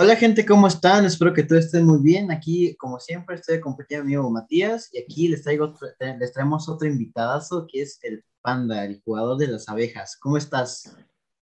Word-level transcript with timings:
Hola 0.00 0.14
gente, 0.14 0.46
¿cómo 0.46 0.68
están? 0.68 1.04
Espero 1.06 1.34
que 1.34 1.42
todos 1.42 1.64
estén 1.64 1.84
muy 1.84 2.00
bien. 2.00 2.30
Aquí, 2.30 2.76
como 2.76 3.00
siempre, 3.00 3.34
estoy 3.34 3.56
acompañado 3.56 4.04
de 4.04 4.08
mi 4.08 4.14
amigo 4.14 4.30
Matías 4.30 4.88
y 4.94 5.00
aquí 5.00 5.26
les, 5.26 5.42
traigo, 5.42 5.74
les 6.20 6.32
traemos 6.32 6.68
otro 6.68 6.86
invitadazo 6.86 7.66
que 7.66 7.82
es 7.82 7.98
el 8.04 8.24
Panda, 8.40 8.84
el 8.84 9.00
jugador 9.00 9.38
de 9.38 9.48
las 9.48 9.68
abejas. 9.68 10.16
¿Cómo 10.16 10.36
estás? 10.36 10.96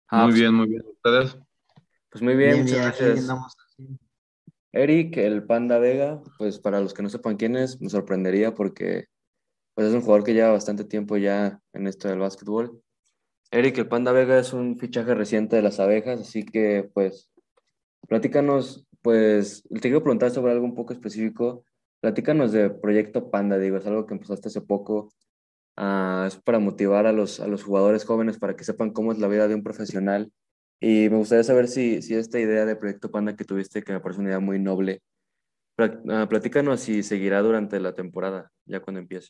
muy 0.09 0.23
pues 0.27 0.36
bien, 0.36 0.54
muy 0.54 0.69
bien. 0.69 0.83
¿Ustedes? 0.89 1.37
Pues 2.09 2.21
muy 2.23 2.37
bien, 2.37 2.61
muchas 2.61 2.97
gracias. 2.97 3.29
Eric, 4.71 5.17
el 5.17 5.43
Panda 5.43 5.77
Vega, 5.77 6.23
pues 6.37 6.59
para 6.59 6.79
los 6.79 6.93
que 6.93 7.03
no 7.03 7.09
sepan 7.09 7.35
quién 7.35 7.57
es, 7.57 7.81
me 7.81 7.89
sorprendería 7.89 8.55
porque 8.55 9.07
pues 9.73 9.89
es 9.89 9.93
un 9.93 10.00
jugador 10.00 10.23
que 10.23 10.33
lleva 10.33 10.53
bastante 10.53 10.86
tiempo 10.86 11.17
ya 11.17 11.59
en 11.73 11.87
esto 11.87 12.07
del 12.07 12.19
básquetbol. 12.19 12.81
Eric, 13.51 13.79
el 13.79 13.89
Panda 13.89 14.14
Vega 14.14 14.39
es 14.39 14.53
un 14.53 14.78
fichaje 14.78 15.14
reciente 15.14 15.57
de 15.57 15.61
las 15.61 15.81
abejas, 15.81 16.21
así 16.21 16.45
que 16.45 16.89
pues 16.93 17.29
Platícanos, 18.07 18.85
pues, 19.01 19.63
te 19.63 19.81
quiero 19.81 20.03
preguntar 20.03 20.31
sobre 20.31 20.51
algo 20.51 20.65
un 20.65 20.75
poco 20.75 20.93
específico. 20.93 21.65
Platícanos 22.01 22.51
de 22.51 22.69
Proyecto 22.69 23.29
Panda, 23.29 23.57
digo, 23.57 23.77
es 23.77 23.85
algo 23.85 24.05
que 24.05 24.13
empezaste 24.13 24.47
hace 24.47 24.61
poco. 24.61 25.09
Uh, 25.77 26.25
es 26.25 26.35
para 26.37 26.59
motivar 26.59 27.05
a 27.05 27.13
los, 27.13 27.39
a 27.39 27.47
los 27.47 27.63
jugadores 27.63 28.03
jóvenes 28.03 28.37
para 28.37 28.55
que 28.55 28.63
sepan 28.63 28.91
cómo 28.91 29.11
es 29.11 29.19
la 29.19 29.27
vida 29.27 29.47
de 29.47 29.55
un 29.55 29.63
profesional. 29.63 30.31
Y 30.81 31.09
me 31.09 31.17
gustaría 31.17 31.43
saber 31.43 31.67
si, 31.67 32.02
si 32.02 32.16
esta 32.16 32.39
idea 32.39 32.66
de 32.66 32.75
Proyecto 32.75 33.11
Panda 33.11 33.35
que 33.35 33.45
tuviste, 33.45 33.83
que 33.83 33.94
me 33.94 34.00
parece 34.00 34.22
una 34.22 34.30
idea 34.30 34.39
muy 34.39 34.59
noble, 34.59 35.02
uh, 35.77 36.27
platícanos 36.27 36.81
si 36.81 37.03
seguirá 37.03 37.41
durante 37.41 37.80
la 37.80 37.94
temporada, 37.94 38.52
ya 38.66 38.81
cuando 38.81 39.00
empiece. 39.00 39.30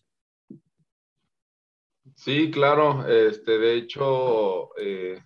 Sí, 2.16 2.50
claro. 2.52 3.08
Este, 3.08 3.58
de 3.60 3.76
hecho, 3.76 4.76
eh, 4.78 5.22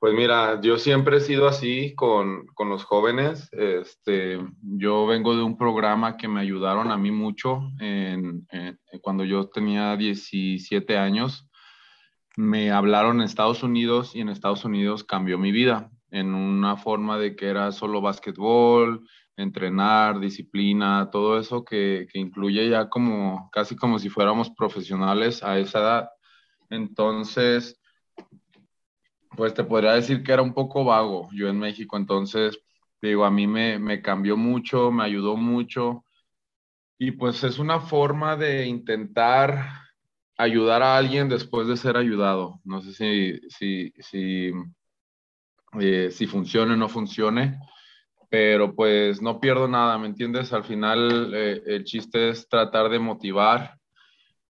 pues 0.00 0.14
mira, 0.14 0.60
yo 0.60 0.78
siempre 0.78 1.16
he 1.16 1.20
sido 1.20 1.48
así 1.48 1.94
con, 1.96 2.46
con, 2.54 2.68
los 2.68 2.84
jóvenes. 2.84 3.48
Este, 3.52 4.38
yo 4.62 5.06
vengo 5.06 5.34
de 5.34 5.42
un 5.42 5.56
programa 5.56 6.16
que 6.16 6.28
me 6.28 6.40
ayudaron 6.40 6.92
a 6.92 6.96
mí 6.96 7.10
mucho 7.10 7.62
en, 7.80 8.46
cuando 9.02 9.24
yo 9.24 9.48
tenía 9.48 9.96
17 9.96 10.96
años. 10.96 11.48
Me 12.36 12.70
hablaron 12.70 13.16
en 13.16 13.22
Estados 13.22 13.64
Unidos 13.64 14.14
y 14.14 14.20
en 14.20 14.28
Estados 14.28 14.64
Unidos 14.64 15.02
cambió 15.02 15.36
mi 15.36 15.50
vida 15.50 15.90
en 16.12 16.32
una 16.32 16.76
forma 16.76 17.18
de 17.18 17.34
que 17.34 17.46
era 17.46 17.72
solo 17.72 18.00
básquetbol, 18.00 19.04
entrenar, 19.36 20.20
disciplina, 20.20 21.10
todo 21.10 21.38
eso 21.40 21.64
que, 21.64 22.06
que 22.12 22.20
incluye 22.20 22.68
ya 22.70 22.88
como 22.88 23.50
casi 23.50 23.74
como 23.74 23.98
si 23.98 24.08
fuéramos 24.08 24.50
profesionales 24.50 25.42
a 25.42 25.58
esa 25.58 25.80
edad. 25.80 26.10
Entonces, 26.70 27.77
pues 29.38 29.54
te 29.54 29.62
podría 29.62 29.92
decir 29.92 30.24
que 30.24 30.32
era 30.32 30.42
un 30.42 30.52
poco 30.52 30.84
vago 30.84 31.28
yo 31.32 31.48
en 31.48 31.60
México, 31.60 31.96
entonces, 31.96 32.58
digo, 33.00 33.24
a 33.24 33.30
mí 33.30 33.46
me, 33.46 33.78
me 33.78 34.02
cambió 34.02 34.36
mucho, 34.36 34.90
me 34.90 35.04
ayudó 35.04 35.36
mucho 35.36 36.04
y 36.98 37.12
pues 37.12 37.44
es 37.44 37.60
una 37.60 37.78
forma 37.78 38.34
de 38.36 38.66
intentar 38.66 39.64
ayudar 40.36 40.82
a 40.82 40.96
alguien 40.96 41.28
después 41.28 41.68
de 41.68 41.76
ser 41.76 41.96
ayudado. 41.96 42.60
No 42.64 42.80
sé 42.80 42.92
si, 42.92 43.48
si, 43.48 43.92
si, 44.00 44.52
eh, 45.80 46.10
si 46.10 46.26
funcione 46.26 46.72
o 46.72 46.76
no 46.76 46.88
funcione, 46.88 47.60
pero 48.28 48.74
pues 48.74 49.22
no 49.22 49.38
pierdo 49.38 49.68
nada, 49.68 49.96
¿me 49.98 50.08
entiendes? 50.08 50.52
Al 50.52 50.64
final 50.64 51.32
eh, 51.32 51.62
el 51.64 51.84
chiste 51.84 52.30
es 52.30 52.48
tratar 52.48 52.88
de 52.88 52.98
motivar 52.98 53.78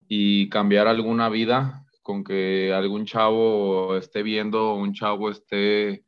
y 0.08 0.47
cambiar 0.50 0.88
alguna 0.88 1.30
vida 1.30 1.84
con 2.06 2.23
que 2.23 2.72
algún 2.72 3.06
chavo 3.06 3.98
esté 3.98 4.22
viendo, 4.22 4.75
un 4.75 4.94
chavo 4.94 5.31
esté, 5.31 6.06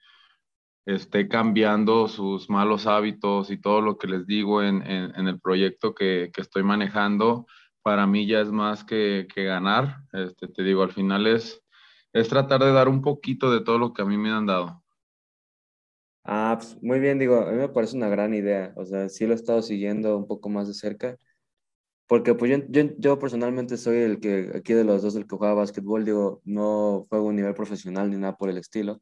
esté 0.86 1.28
cambiando 1.28 2.08
sus 2.08 2.52
malos 2.52 2.86
hábitos 2.86 3.50
y 3.50 3.60
todo 3.60 3.82
lo 3.82 3.98
que 3.98 4.06
les 4.06 4.28
digo 4.28 4.62
en, 4.62 4.84
el 4.84 5.40
proyecto 5.42 5.96
que, 5.96 6.32
estoy 6.38 6.62
manejando, 6.62 7.48
para 7.82 8.06
mí 8.06 8.28
ya 8.28 8.42
es 8.42 8.52
más 8.52 8.84
que, 8.84 9.26
ganar. 9.36 10.04
Este, 10.14 10.48
te 10.48 10.62
digo, 10.62 10.84
al 10.84 10.92
final 10.92 11.26
es, 11.26 11.64
es 12.14 12.30
tratar 12.30 12.62
de 12.62 12.72
dar 12.74 12.90
un 12.90 13.02
poquito 13.02 13.52
de 13.52 13.62
todo 13.62 13.80
lo 13.80 13.92
que 13.92 14.04
a 14.04 14.06
mí 14.06 14.18
me 14.18 14.30
han 14.30 14.46
dado. 14.46 14.84
Ah, 16.24 16.58
pues 16.60 16.78
muy 16.84 17.00
bien, 17.00 17.18
digo, 17.18 17.38
a 17.38 17.52
mí 17.52 17.58
me 17.58 17.70
parece 17.70 17.98
una 17.98 18.10
gran 18.10 18.36
idea. 18.36 18.72
O 18.76 18.86
sea, 18.86 19.10
sí 19.10 19.26
lo 19.26 19.32
he 19.34 19.36
estado 19.36 19.64
siguiendo 19.64 20.16
un 20.16 20.28
poco 20.28 20.48
más 20.48 20.68
de 20.68 20.76
cerca 20.76 21.18
porque 22.08 22.34
pues 22.36 22.52
yo, 22.52 22.58
yo, 22.70 22.92
yo, 22.98 23.20
personalmente 23.20 23.78
soy 23.78 23.98
el 23.98 24.20
que, 24.20 24.52
aquí 24.56 24.74
de 24.74 24.84
los 24.84 25.02
dos, 25.02 25.16
el 25.16 25.28
que 25.28 25.36
juega 25.36 25.54
básquetbol, 25.54 26.06
digo, 26.06 26.42
no 26.46 27.06
juego 27.10 27.26
a 27.28 27.30
un 27.30 27.36
nivel 27.36 27.54
profesional 27.54 28.10
ni 28.10 28.18
nada 28.18 28.38
por 28.38 28.50
el 28.50 28.58
estilo, 28.58 29.02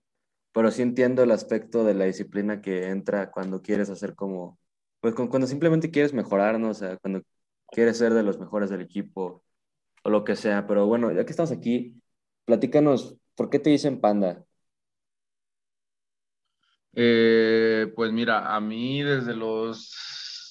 pero 0.53 0.71
sí 0.71 0.81
entiendo 0.83 1.23
el 1.23 1.31
aspecto 1.31 1.83
de 1.85 1.95
la 1.95 2.05
disciplina 2.05 2.61
que 2.61 2.87
entra 2.89 3.31
cuando 3.31 3.61
quieres 3.61 3.89
hacer 3.89 4.15
como, 4.15 4.59
pues 5.01 5.15
cuando 5.15 5.47
simplemente 5.47 5.91
quieres 5.91 6.13
mejorar, 6.13 6.59
¿no? 6.59 6.69
O 6.71 6.73
sea, 6.73 6.97
cuando 6.97 7.21
quieres 7.71 7.97
ser 7.97 8.13
de 8.13 8.23
los 8.23 8.39
mejores 8.39 8.69
del 8.69 8.81
equipo 8.81 9.43
o 10.03 10.09
lo 10.09 10.23
que 10.23 10.35
sea. 10.35 10.67
Pero 10.67 10.87
bueno, 10.87 11.11
ya 11.11 11.25
que 11.25 11.31
estamos 11.31 11.51
aquí, 11.51 12.01
platícanos, 12.45 13.17
¿por 13.35 13.49
qué 13.49 13.59
te 13.59 13.69
dicen 13.71 14.01
panda? 14.01 14.45
Eh, 16.93 17.91
pues 17.95 18.11
mira, 18.13 18.55
a 18.55 18.61
mí 18.61 19.03
desde 19.03 19.35
los 19.35 19.93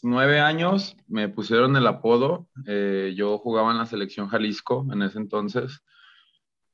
nueve 0.05 0.41
años 0.41 0.97
me 1.09 1.29
pusieron 1.29 1.77
el 1.77 1.87
apodo. 1.87 2.49
Eh, 2.67 3.15
yo 3.17 3.39
jugaba 3.39 3.73
en 3.73 3.79
la 3.79 3.87
selección 3.87 4.29
Jalisco 4.29 4.87
en 4.93 5.03
ese 5.03 5.19
entonces. 5.19 5.83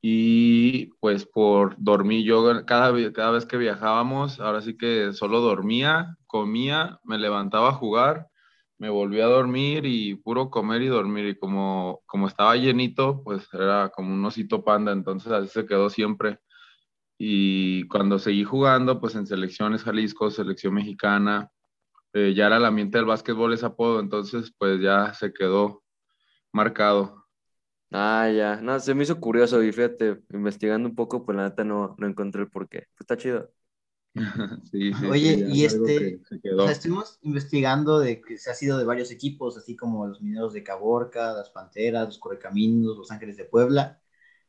Y 0.01 0.87
pues 0.99 1.25
por 1.25 1.75
dormir, 1.77 2.25
yo 2.25 2.65
cada, 2.65 3.13
cada 3.13 3.31
vez 3.31 3.45
que 3.45 3.57
viajábamos, 3.57 4.39
ahora 4.39 4.61
sí 4.61 4.75
que 4.75 5.13
solo 5.13 5.41
dormía, 5.41 6.17
comía, 6.25 6.99
me 7.03 7.19
levantaba 7.19 7.69
a 7.69 7.73
jugar, 7.73 8.27
me 8.79 8.89
volvía 8.89 9.25
a 9.25 9.29
dormir 9.29 9.85
y 9.85 10.15
puro 10.15 10.49
comer 10.49 10.81
y 10.81 10.87
dormir. 10.87 11.25
Y 11.27 11.37
como, 11.37 12.01
como 12.07 12.27
estaba 12.27 12.55
llenito, 12.55 13.23
pues 13.23 13.47
era 13.53 13.89
como 13.89 14.13
un 14.13 14.25
osito 14.25 14.63
panda, 14.63 14.91
entonces 14.91 15.31
así 15.31 15.49
se 15.49 15.65
quedó 15.65 15.89
siempre. 15.89 16.39
Y 17.19 17.87
cuando 17.87 18.17
seguí 18.17 18.43
jugando, 18.43 18.99
pues 18.99 19.13
en 19.15 19.27
selecciones 19.27 19.83
Jalisco, 19.83 20.31
selección 20.31 20.73
mexicana, 20.73 21.51
eh, 22.13 22.33
ya 22.35 22.47
era 22.47 22.57
el 22.57 22.65
ambiente 22.65 22.97
del 22.97 23.05
básquetbol 23.05 23.53
ese 23.53 23.65
apodo, 23.65 23.99
entonces 23.99 24.53
pues 24.57 24.81
ya 24.81 25.13
se 25.13 25.33
quedó 25.33 25.83
marcado. 26.51 27.25
Ah, 27.91 28.29
ya, 28.29 28.61
no, 28.61 28.79
se 28.79 28.93
me 28.93 29.03
hizo 29.03 29.19
curioso 29.19 29.61
y 29.61 29.71
fíjate, 29.71 30.21
investigando 30.31 30.87
un 30.87 30.95
poco, 30.95 31.25
pues 31.25 31.35
la 31.35 31.49
neta 31.49 31.63
no, 31.63 31.95
no 31.97 32.07
encontré 32.07 32.41
el 32.41 32.49
porqué. 32.49 32.87
Pues 32.93 33.01
está 33.01 33.17
chido. 33.17 33.51
sí, 34.71 34.93
sí, 34.93 35.05
Oye, 35.05 35.45
y 35.49 35.65
este, 35.65 36.19
o 36.53 36.63
sea, 36.63 36.71
estuvimos 36.71 37.17
investigando 37.21 37.99
de 37.99 38.21
que 38.21 38.37
se 38.37 38.51
ha 38.51 38.53
sido 38.53 38.77
de 38.77 38.85
varios 38.85 39.11
equipos, 39.11 39.57
así 39.57 39.75
como 39.75 40.07
los 40.07 40.21
mineros 40.21 40.53
de 40.53 40.63
Caborca, 40.63 41.33
las 41.33 41.49
Panteras, 41.49 42.07
los 42.07 42.19
Correcaminos, 42.19 42.97
los 42.97 43.11
Ángeles 43.11 43.37
de 43.37 43.45
Puebla. 43.45 44.01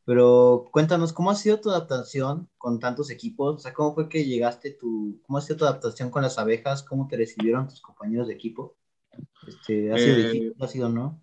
Pero 0.05 0.69
cuéntanos, 0.73 1.13
¿cómo 1.13 1.31
ha 1.31 1.35
sido 1.35 1.61
tu 1.61 1.71
adaptación 1.71 2.49
con 2.59 2.81
tantos 2.81 3.11
equipos? 3.11 3.57
O 3.57 3.59
sea, 3.59 3.73
¿cómo 3.73 3.95
fue 3.95 4.09
que 4.09 4.25
llegaste 4.25 4.73
tu, 4.73 5.21
cómo 5.23 5.39
ha 5.39 5.41
sido 5.41 5.59
tu 5.59 5.65
adaptación 5.65 6.11
con 6.11 6.23
las 6.23 6.39
abejas? 6.39 6.83
¿Cómo 6.83 7.07
te 7.07 7.17
recibieron 7.17 7.69
tus 7.69 7.81
compañeros 7.81 8.27
de 8.27 8.35
equipo? 8.35 8.77
Este, 9.47 9.93
¿Ha 9.93 9.99
sido 9.99 10.17
eh, 10.17 10.19
difícil? 10.19 10.55
¿Ha 10.61 10.69
sido 10.69 10.89
no? 10.89 11.23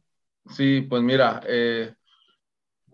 Sí, 0.51 0.81
pues 0.81 1.03
mira, 1.03 1.41
eh, 1.45 1.94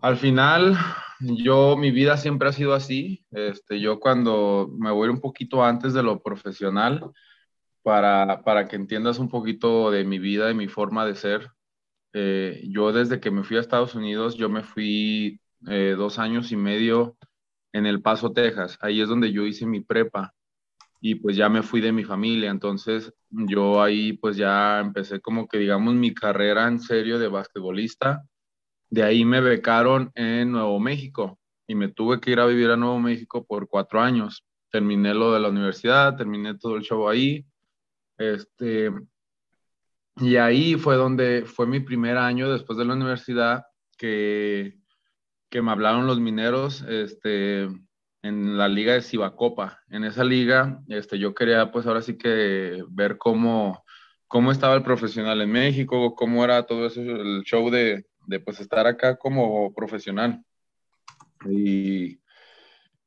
al 0.00 0.16
final 0.16 0.76
yo, 1.20 1.76
mi 1.76 1.90
vida 1.90 2.16
siempre 2.16 2.48
ha 2.48 2.52
sido 2.52 2.74
así. 2.74 3.24
Este, 3.30 3.80
yo 3.80 4.00
cuando 4.00 4.68
me 4.78 4.90
voy 4.90 5.08
un 5.08 5.20
poquito 5.20 5.64
antes 5.64 5.94
de 5.94 6.02
lo 6.02 6.20
profesional, 6.20 7.10
para, 7.82 8.42
para 8.42 8.66
que 8.66 8.74
entiendas 8.76 9.18
un 9.20 9.28
poquito 9.28 9.92
de 9.92 10.04
mi 10.04 10.18
vida 10.18 10.50
y 10.50 10.54
mi 10.54 10.66
forma 10.66 11.06
de 11.06 11.14
ser, 11.14 11.52
eh, 12.12 12.62
yo 12.68 12.92
desde 12.92 13.20
que 13.20 13.30
me 13.30 13.44
fui 13.44 13.56
a 13.56 13.60
Estados 13.60 13.94
Unidos, 13.94 14.36
yo 14.36 14.48
me 14.48 14.62
fui 14.62 15.40
eh, 15.68 15.94
dos 15.96 16.18
años 16.18 16.52
y 16.52 16.56
medio 16.56 17.16
en 17.72 17.86
El 17.86 18.02
Paso, 18.02 18.32
Texas. 18.32 18.78
Ahí 18.80 19.00
es 19.00 19.08
donde 19.08 19.32
yo 19.32 19.46
hice 19.46 19.66
mi 19.66 19.80
prepa 19.80 20.34
y 21.00 21.16
pues 21.16 21.36
ya 21.36 21.48
me 21.48 21.62
fui 21.62 21.80
de 21.80 21.92
mi 21.92 22.04
familia. 22.04 22.50
Entonces 22.50 23.12
yo 23.30 23.82
ahí 23.82 24.14
pues 24.14 24.36
ya 24.36 24.80
empecé 24.80 25.20
como 25.20 25.46
que 25.46 25.58
digamos 25.58 25.94
mi 25.94 26.14
carrera 26.14 26.68
en 26.68 26.80
serio 26.80 27.18
de 27.18 27.28
basquetbolista. 27.28 28.24
De 28.88 29.02
ahí 29.02 29.24
me 29.24 29.40
becaron 29.40 30.10
en 30.14 30.52
Nuevo 30.52 30.78
México 30.80 31.38
y 31.66 31.74
me 31.74 31.88
tuve 31.88 32.20
que 32.20 32.30
ir 32.30 32.40
a 32.40 32.46
vivir 32.46 32.70
a 32.70 32.76
Nuevo 32.76 32.98
México 33.00 33.44
por 33.44 33.68
cuatro 33.68 34.00
años. 34.00 34.44
Terminé 34.70 35.14
lo 35.14 35.32
de 35.32 35.40
la 35.40 35.48
universidad, 35.48 36.16
terminé 36.16 36.56
todo 36.56 36.76
el 36.76 36.82
show 36.82 37.08
ahí. 37.08 37.44
Este, 38.18 38.90
y 40.16 40.36
ahí 40.36 40.76
fue 40.76 40.96
donde 40.96 41.44
fue 41.44 41.66
mi 41.66 41.80
primer 41.80 42.16
año 42.16 42.50
después 42.50 42.78
de 42.78 42.84
la 42.84 42.94
universidad 42.94 43.64
que 43.98 44.78
que 45.48 45.62
me 45.62 45.70
hablaron 45.70 46.06
los 46.06 46.20
mineros 46.20 46.84
este, 46.88 47.64
en 48.22 48.58
la 48.58 48.68
liga 48.68 48.94
de 48.94 49.02
Cibacopa. 49.02 49.80
En 49.88 50.04
esa 50.04 50.24
liga 50.24 50.80
este, 50.88 51.18
yo 51.18 51.34
quería 51.34 51.70
pues 51.70 51.86
ahora 51.86 52.02
sí 52.02 52.16
que 52.18 52.84
ver 52.88 53.18
cómo, 53.18 53.84
cómo 54.26 54.52
estaba 54.52 54.74
el 54.74 54.82
profesional 54.82 55.40
en 55.40 55.52
México, 55.52 56.14
cómo 56.14 56.44
era 56.44 56.66
todo 56.66 56.86
eso, 56.86 57.00
el 57.00 57.42
show 57.44 57.70
de, 57.70 58.06
de 58.26 58.40
pues 58.40 58.60
estar 58.60 58.86
acá 58.86 59.16
como 59.16 59.72
profesional. 59.74 60.42
Y, 61.48 62.20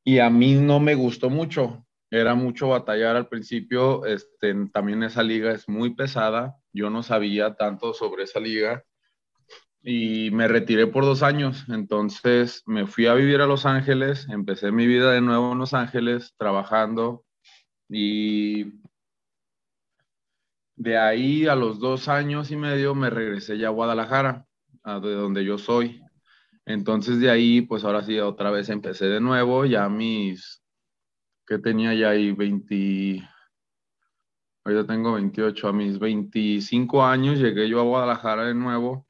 y, 0.04 0.20
a 0.20 0.30
mí 0.30 0.56
no 0.56 0.80
me 0.80 0.96
gustó 0.96 1.30
mucho 1.30 1.86
era 2.12 2.36
mucho 2.36 2.70
batallar 2.70 3.16
al 3.16 3.28
principio. 3.28 4.06
Este, 4.06 4.56
también 4.74 5.04
esa 5.04 5.24
liga 5.24 5.52
es 5.52 5.70
muy 5.70 5.94
pesada. 5.96 6.58
Yo 6.74 6.90
no 6.90 7.04
sabía 7.04 7.56
tanto 7.56 7.94
sobre 7.94 8.24
esa 8.24 8.40
liga 8.40 8.84
y 9.82 10.32
me 10.32 10.48
retiré 10.48 10.88
por 10.88 11.06
dos 11.06 11.24
años. 11.24 11.66
Entonces 11.70 12.64
me 12.66 12.88
fui 12.88 13.08
a 13.08 13.14
vivir 13.14 13.42
a 13.42 13.48
Los 13.48 13.66
Ángeles, 13.66 14.28
empecé 14.30 14.72
mi 14.72 14.88
vida 14.88 15.12
de 15.12 15.22
nuevo 15.22 15.52
en 15.54 15.60
Los 15.60 15.74
Ángeles 15.74 16.34
trabajando 16.38 17.26
y 17.88 18.80
de 20.76 20.98
ahí 20.98 21.46
a 21.48 21.56
los 21.56 21.80
dos 21.80 22.08
años 22.08 22.52
y 22.52 22.56
medio 22.56 22.96
me 22.96 23.10
regresé 23.10 23.58
ya 23.58 23.68
a 23.68 23.72
Guadalajara, 23.72 24.46
a 24.84 25.00
de 25.00 25.14
donde 25.14 25.44
yo 25.44 25.58
soy. 25.58 26.02
Entonces 26.66 27.20
de 27.20 27.30
ahí, 27.30 27.62
pues 27.62 27.84
ahora 27.84 28.04
sí, 28.04 28.18
otra 28.20 28.52
vez 28.52 28.70
empecé 28.70 29.08
de 29.08 29.20
nuevo, 29.20 29.66
ya 29.66 29.90
mis, 29.90 30.64
¿qué 31.46 31.58
tenía 31.58 31.94
ya 31.96 32.12
ahí? 32.12 32.32
20, 32.32 33.28
ahorita 34.64 34.88
tengo 34.88 35.14
28, 35.14 35.68
a 35.68 35.74
mis 35.74 36.00
25 36.00 37.04
años 37.04 37.40
llegué 37.40 37.68
yo 37.68 37.82
a 37.82 37.84
Guadalajara 37.84 38.46
de 38.46 38.54
nuevo 38.54 39.09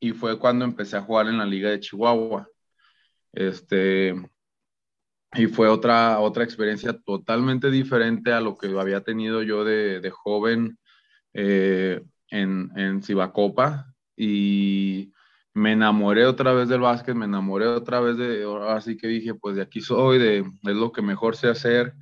y 0.00 0.12
fue 0.12 0.38
cuando 0.38 0.64
empecé 0.64 0.96
a 0.96 1.02
jugar 1.02 1.28
en 1.28 1.38
la 1.38 1.46
Liga 1.46 1.70
de 1.70 1.80
Chihuahua. 1.80 2.48
Este, 3.32 4.14
y 5.34 5.46
fue 5.46 5.68
otra, 5.68 6.18
otra 6.20 6.44
experiencia 6.44 6.98
totalmente 6.98 7.70
diferente 7.70 8.32
a 8.32 8.40
lo 8.40 8.56
que 8.56 8.68
había 8.78 9.02
tenido 9.02 9.42
yo 9.42 9.64
de, 9.64 10.00
de 10.00 10.10
joven 10.10 10.78
eh, 11.34 12.00
en, 12.30 12.70
en. 12.76 13.02
Y 14.16 15.12
me 15.52 15.72
enamoré 15.72 16.26
otra 16.26 16.52
vez 16.52 16.68
del 16.68 16.80
básquet, 16.80 17.14
me 17.14 17.26
enamoré 17.26 17.66
otra 17.66 18.00
vez 18.00 18.16
de, 18.16 18.46
así 18.68 18.96
que 18.96 19.08
dije, 19.08 19.34
pues 19.34 19.56
de 19.56 19.62
aquí 19.62 19.80
soy, 19.80 20.18
de, 20.18 20.38
es 20.38 20.76
lo 20.76 20.92
que 20.92 21.02
mejor 21.02 21.36
sé 21.36 21.48
hacer. 21.48 21.94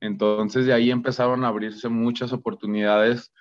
Entonces 0.00 0.66
de 0.66 0.72
ahí 0.72 0.90
empezaron 0.90 1.44
a 1.44 1.48
abrirse 1.48 1.88
muchas 1.88 2.32
oportunidades 2.32 3.32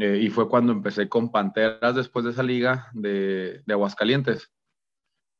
eh, 0.00 0.18
y 0.22 0.30
fue 0.30 0.48
cuando 0.48 0.72
empecé 0.72 1.08
con 1.08 1.30
Panteras 1.30 1.94
después 1.94 2.24
de 2.24 2.30
esa 2.30 2.42
liga 2.42 2.88
de, 2.94 3.62
de, 3.66 3.72
Aguascalientes, 3.72 4.50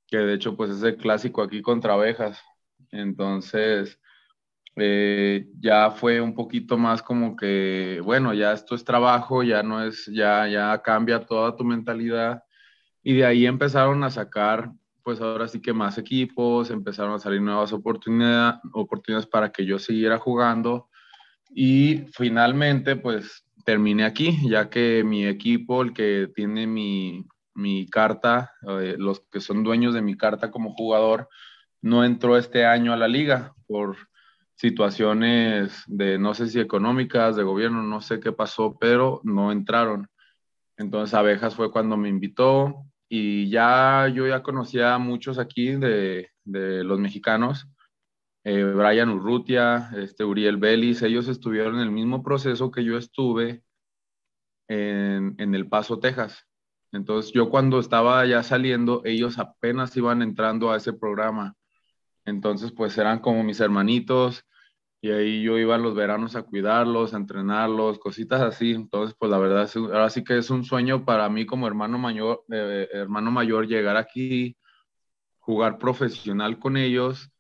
que 0.07 0.19
de 0.19 0.35
hecho 0.35 0.57
pues 0.57 0.71
es 0.71 0.83
el 0.83 0.97
clásico 0.97 1.43
aquí 1.43 1.62
contra 1.62 1.95
abejas. 1.95 2.43
Entonces 2.93 3.99
eh, 4.77 5.49
ya 5.61 5.91
fue 5.91 6.21
un 6.21 6.35
poquito 6.35 6.79
más 6.79 7.03
como 7.03 7.37
que, 7.37 8.01
bueno, 8.05 8.35
ya 8.35 8.53
esto 8.53 8.75
es 8.75 8.85
trabajo, 8.85 9.43
ya 9.43 9.62
no 9.62 9.83
es, 9.83 10.07
ya, 10.07 10.47
ya 10.49 10.81
cambia 10.83 11.27
toda 11.27 11.57
tu 11.57 11.65
mentalidad. 11.65 12.43
Y 13.03 13.15
de 13.15 13.27
ahí 13.27 13.47
empezaron 13.47 14.05
a 14.05 14.11
sacar, 14.11 14.73
pues 15.03 15.21
ahora 15.21 15.49
sí 15.49 15.61
que 15.61 15.73
más 15.73 15.99
equipos, 15.99 16.71
empezaron 16.71 17.15
a 17.15 17.19
salir 17.19 17.41
nuevas 17.43 17.73
oportunidades, 17.73 18.61
oportunidades 18.73 19.27
para 19.27 19.51
que 19.53 19.65
yo 19.65 19.79
siguiera 19.79 20.19
jugando. 20.19 20.89
Y 21.51 22.05
finalmente, 22.12 22.97
pues 22.97 23.45
terminé 23.65 24.05
aquí, 24.05 24.39
ya 24.49 24.71
que 24.71 25.05
mi 25.05 25.27
equipo, 25.27 25.83
el 25.83 25.93
que 25.93 26.31
tiene 26.35 26.67
mi, 26.67 27.27
mi 27.55 27.87
carta, 27.89 28.53
eh, 28.69 28.97
los 28.99 29.21
que 29.31 29.41
son 29.41 29.62
dueños 29.62 29.95
de 29.95 30.03
mi 30.03 30.17
carta 30.17 30.51
como 30.51 30.75
jugador, 30.75 31.29
no 31.83 32.05
entró 32.05 32.37
este 32.37 32.67
año 32.67 32.93
a 32.93 32.97
la 32.97 33.09
liga 33.09 33.55
por 33.67 33.97
situaciones 34.55 35.85
de, 35.87 36.19
no 36.19 36.35
sé 36.35 36.49
si 36.49 36.61
económicas, 36.61 37.37
de 37.37 37.43
gobierno, 37.43 37.83
no 37.83 38.01
sé 38.01 38.21
qué 38.21 38.33
pasó, 38.33 38.77
pero 38.79 39.21
no 39.25 39.53
entraron. 39.53 40.09
Entonces 40.77 41.15
Abejas 41.15 41.55
fue 41.55 41.71
cuando 41.71 41.97
me 41.97 42.09
invitó 42.09 42.85
y 43.09 43.49
ya 43.51 44.09
yo 44.09 44.27
ya 44.27 44.43
conocía 44.43 44.95
a 44.95 44.99
muchos 44.99 45.39
aquí 45.39 45.73
de, 45.73 46.31
de 46.45 46.85
los 46.85 46.99
mexicanos 47.01 47.67
eh, 48.44 48.64
Brian 48.64 49.10
Urrutia, 49.10 49.90
este, 49.96 50.25
Uriel 50.25 50.56
Vélez, 50.56 51.02
ellos 51.02 51.28
estuvieron 51.28 51.76
en 51.76 51.82
el 51.82 51.90
mismo 51.90 52.22
proceso 52.22 52.70
que 52.70 52.84
yo 52.84 52.96
estuve 52.96 53.62
en, 54.69 55.34
en, 55.38 55.54
El 55.54 55.69
Paso, 55.69 55.98
Texas. 55.98 56.46
Entonces 56.92 57.32
yo 57.32 57.50
cuando 57.50 57.78
estaba 57.78 58.25
ya 58.26 58.42
saliendo, 58.42 59.02
ellos 59.04 59.38
apenas 59.38 59.96
iban 59.96 60.22
entrando 60.22 60.72
a 60.72 60.76
ese 60.76 60.92
programa. 60.92 61.54
Entonces 62.25 62.72
pues 62.72 62.96
eran 62.98 63.20
como 63.20 63.44
mis 63.44 63.60
hermanitos 63.60 64.44
y 65.02 65.10
ahí 65.10 65.42
yo 65.42 65.58
iba 65.58 65.78
los 65.78 65.94
veranos 65.94 66.37
a 66.37 66.42
cuidarlos, 66.42 67.14
a 67.14 67.19
entrenarlos, 67.19 67.98
cositas 67.98 68.40
así. 68.40 68.72
Entonces 68.72 69.14
pues 69.19 69.31
la 69.31 69.38
verdad, 69.38 69.70
ahora 69.76 70.10
sí 70.10 70.25
que 70.25 70.38
es 70.38 70.50
un 70.50 70.64
sueño 70.64 71.04
para 71.04 71.28
mí 71.28 71.44
como 71.46 71.66
hermano 71.66 71.98
mayor, 71.98 72.44
eh, 72.50 72.88
hermano 72.92 73.31
mayor 73.31 73.66
llegar 73.66 73.96
aquí, 73.96 74.56
jugar 75.40 75.78
profesional 75.78 76.58
con 76.58 76.76
ellos 76.76 77.31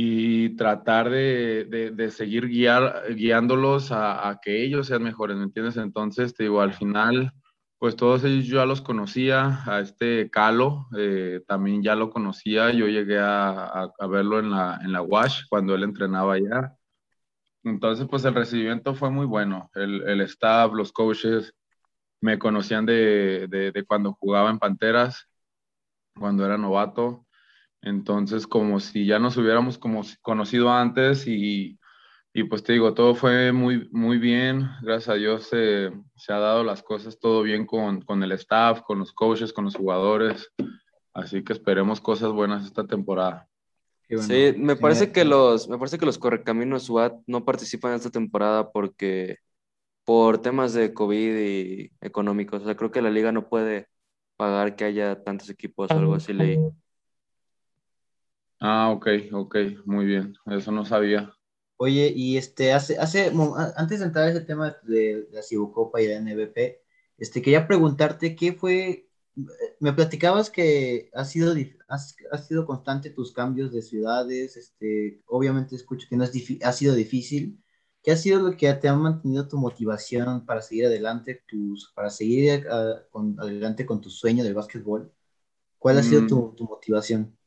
y 0.00 0.50
tratar 0.50 1.10
de, 1.10 1.64
de, 1.92 2.10
seguir 2.12 2.46
guiar, 2.46 3.12
guiándolos 3.16 3.90
a, 3.90 4.28
a, 4.28 4.40
que 4.40 4.62
ellos 4.62 4.86
sean 4.86 5.02
mejores, 5.02 5.36
¿me 5.36 5.42
entiendes? 5.42 5.76
Entonces, 5.76 6.34
te 6.34 6.44
digo, 6.44 6.60
al 6.60 6.72
final, 6.72 7.32
pues 7.78 7.96
todos 7.96 8.22
ellos 8.22 8.46
yo 8.46 8.58
ya 8.58 8.64
los 8.64 8.80
conocía, 8.80 9.64
a 9.66 9.80
este 9.80 10.30
Calo 10.30 10.86
eh, 10.96 11.40
también 11.48 11.82
ya 11.82 11.96
lo 11.96 12.10
conocía, 12.10 12.70
yo 12.70 12.86
llegué 12.86 13.18
a, 13.18 13.90
a, 13.98 14.06
verlo 14.06 14.38
en 14.38 14.50
la, 14.50 14.78
en 14.84 14.92
la 14.92 15.02
WASH 15.02 15.46
cuando 15.48 15.74
él 15.74 15.82
entrenaba 15.82 16.34
allá. 16.34 16.76
Entonces, 17.64 18.06
pues 18.08 18.24
el 18.24 18.34
recibimiento 18.34 18.94
fue 18.94 19.10
muy 19.10 19.26
bueno, 19.26 19.68
el, 19.74 20.02
el 20.08 20.20
staff, 20.20 20.72
los 20.74 20.92
coaches 20.92 21.52
me 22.20 22.38
conocían 22.38 22.86
de, 22.86 23.48
de, 23.48 23.72
de 23.72 23.84
cuando 23.84 24.12
jugaba 24.12 24.50
en 24.50 24.60
Panteras, 24.60 25.28
cuando 26.14 26.46
era 26.46 26.56
novato 26.56 27.26
entonces, 27.82 28.46
como 28.46 28.80
si 28.80 29.06
ya 29.06 29.18
nos 29.18 29.36
hubiéramos 29.36 29.78
como 29.78 30.02
conocido 30.22 30.70
antes 30.70 31.26
y, 31.26 31.78
y 32.32 32.44
pues 32.44 32.62
te 32.62 32.72
digo, 32.72 32.94
todo 32.94 33.14
fue 33.14 33.52
muy, 33.52 33.88
muy 33.92 34.18
bien. 34.18 34.68
Gracias 34.82 35.08
a 35.08 35.14
Dios 35.14 35.44
se, 35.44 35.92
se 36.16 36.32
ha 36.32 36.38
dado 36.38 36.64
las 36.64 36.82
cosas 36.82 37.18
todo 37.18 37.42
bien 37.42 37.66
con, 37.66 38.02
con, 38.02 38.22
el 38.22 38.32
staff, 38.32 38.82
con 38.82 38.98
los 38.98 39.12
coaches, 39.12 39.52
con 39.52 39.64
los 39.64 39.76
jugadores. 39.76 40.52
Así 41.12 41.42
que 41.42 41.52
esperemos 41.52 42.00
cosas 42.00 42.32
buenas 42.32 42.64
esta 42.64 42.86
temporada. 42.86 43.48
Sí, 44.08 44.54
me 44.56 44.74
parece 44.76 45.12
que 45.12 45.24
los, 45.24 45.68
me 45.68 45.76
parece 45.76 45.98
que 45.98 46.06
los 46.06 46.18
Correcaminos 46.18 46.84
SWAT 46.84 47.14
no 47.26 47.44
participan 47.44 47.90
en 47.92 47.96
esta 47.96 48.10
temporada 48.10 48.70
porque 48.72 49.36
por 50.04 50.38
temas 50.38 50.72
de 50.72 50.94
COVID 50.94 51.36
y 51.36 51.92
económicos. 52.00 52.62
O 52.62 52.64
sea, 52.64 52.74
creo 52.74 52.90
que 52.90 53.02
la 53.02 53.10
liga 53.10 53.32
no 53.32 53.48
puede 53.48 53.86
pagar 54.36 54.76
que 54.76 54.84
haya 54.84 55.22
tantos 55.22 55.50
equipos 55.50 55.90
o 55.90 55.94
algo 55.98 56.14
así 56.14 56.32
leí. 56.32 56.58
Ah, 58.60 58.90
ok, 58.90 59.06
ok, 59.32 59.56
muy 59.84 60.04
bien, 60.04 60.34
eso 60.46 60.72
no 60.72 60.84
sabía. 60.84 61.32
Oye, 61.76 62.12
y 62.14 62.36
este, 62.36 62.72
hace, 62.72 62.98
hace, 62.98 63.32
antes 63.76 64.00
de 64.00 64.06
entrar 64.06 64.24
a 64.26 64.30
ese 64.30 64.40
tema 64.40 64.76
de, 64.82 65.28
la 65.30 65.42
Cibocopa 65.42 66.02
y 66.02 66.08
la 66.08 66.20
NBP, 66.20 66.82
este, 67.18 67.40
quería 67.40 67.68
preguntarte 67.68 68.34
qué 68.34 68.52
fue, 68.52 69.08
me 69.78 69.92
platicabas 69.92 70.50
que 70.50 71.08
ha 71.14 71.24
sido, 71.24 71.54
has, 71.86 72.16
sido 72.48 72.66
constante 72.66 73.10
tus 73.10 73.32
cambios 73.32 73.70
de 73.72 73.82
ciudades, 73.82 74.56
este, 74.56 75.22
obviamente 75.26 75.76
escucho 75.76 76.08
que 76.10 76.16
no 76.16 76.24
es 76.24 76.32
ha 76.64 76.72
sido 76.72 76.96
difícil, 76.96 77.62
¿qué 78.02 78.10
ha 78.10 78.16
sido 78.16 78.40
lo 78.40 78.56
que 78.56 78.72
te 78.74 78.88
ha 78.88 78.94
mantenido 78.96 79.46
tu 79.46 79.56
motivación 79.56 80.44
para 80.46 80.62
seguir 80.62 80.86
adelante, 80.86 81.44
tus, 81.46 81.92
para 81.94 82.10
seguir 82.10 82.66
ah, 82.72 83.04
adelante 83.38 83.86
con 83.86 84.00
tu 84.00 84.10
sueño 84.10 84.42
del 84.42 84.54
básquetbol? 84.54 85.12
¿Cuál 85.78 85.98
ha 85.98 86.02
sido 86.02 86.26
tu, 86.26 86.48
mm. 86.48 86.56
tu 86.56 86.64
motivación? 86.64 87.37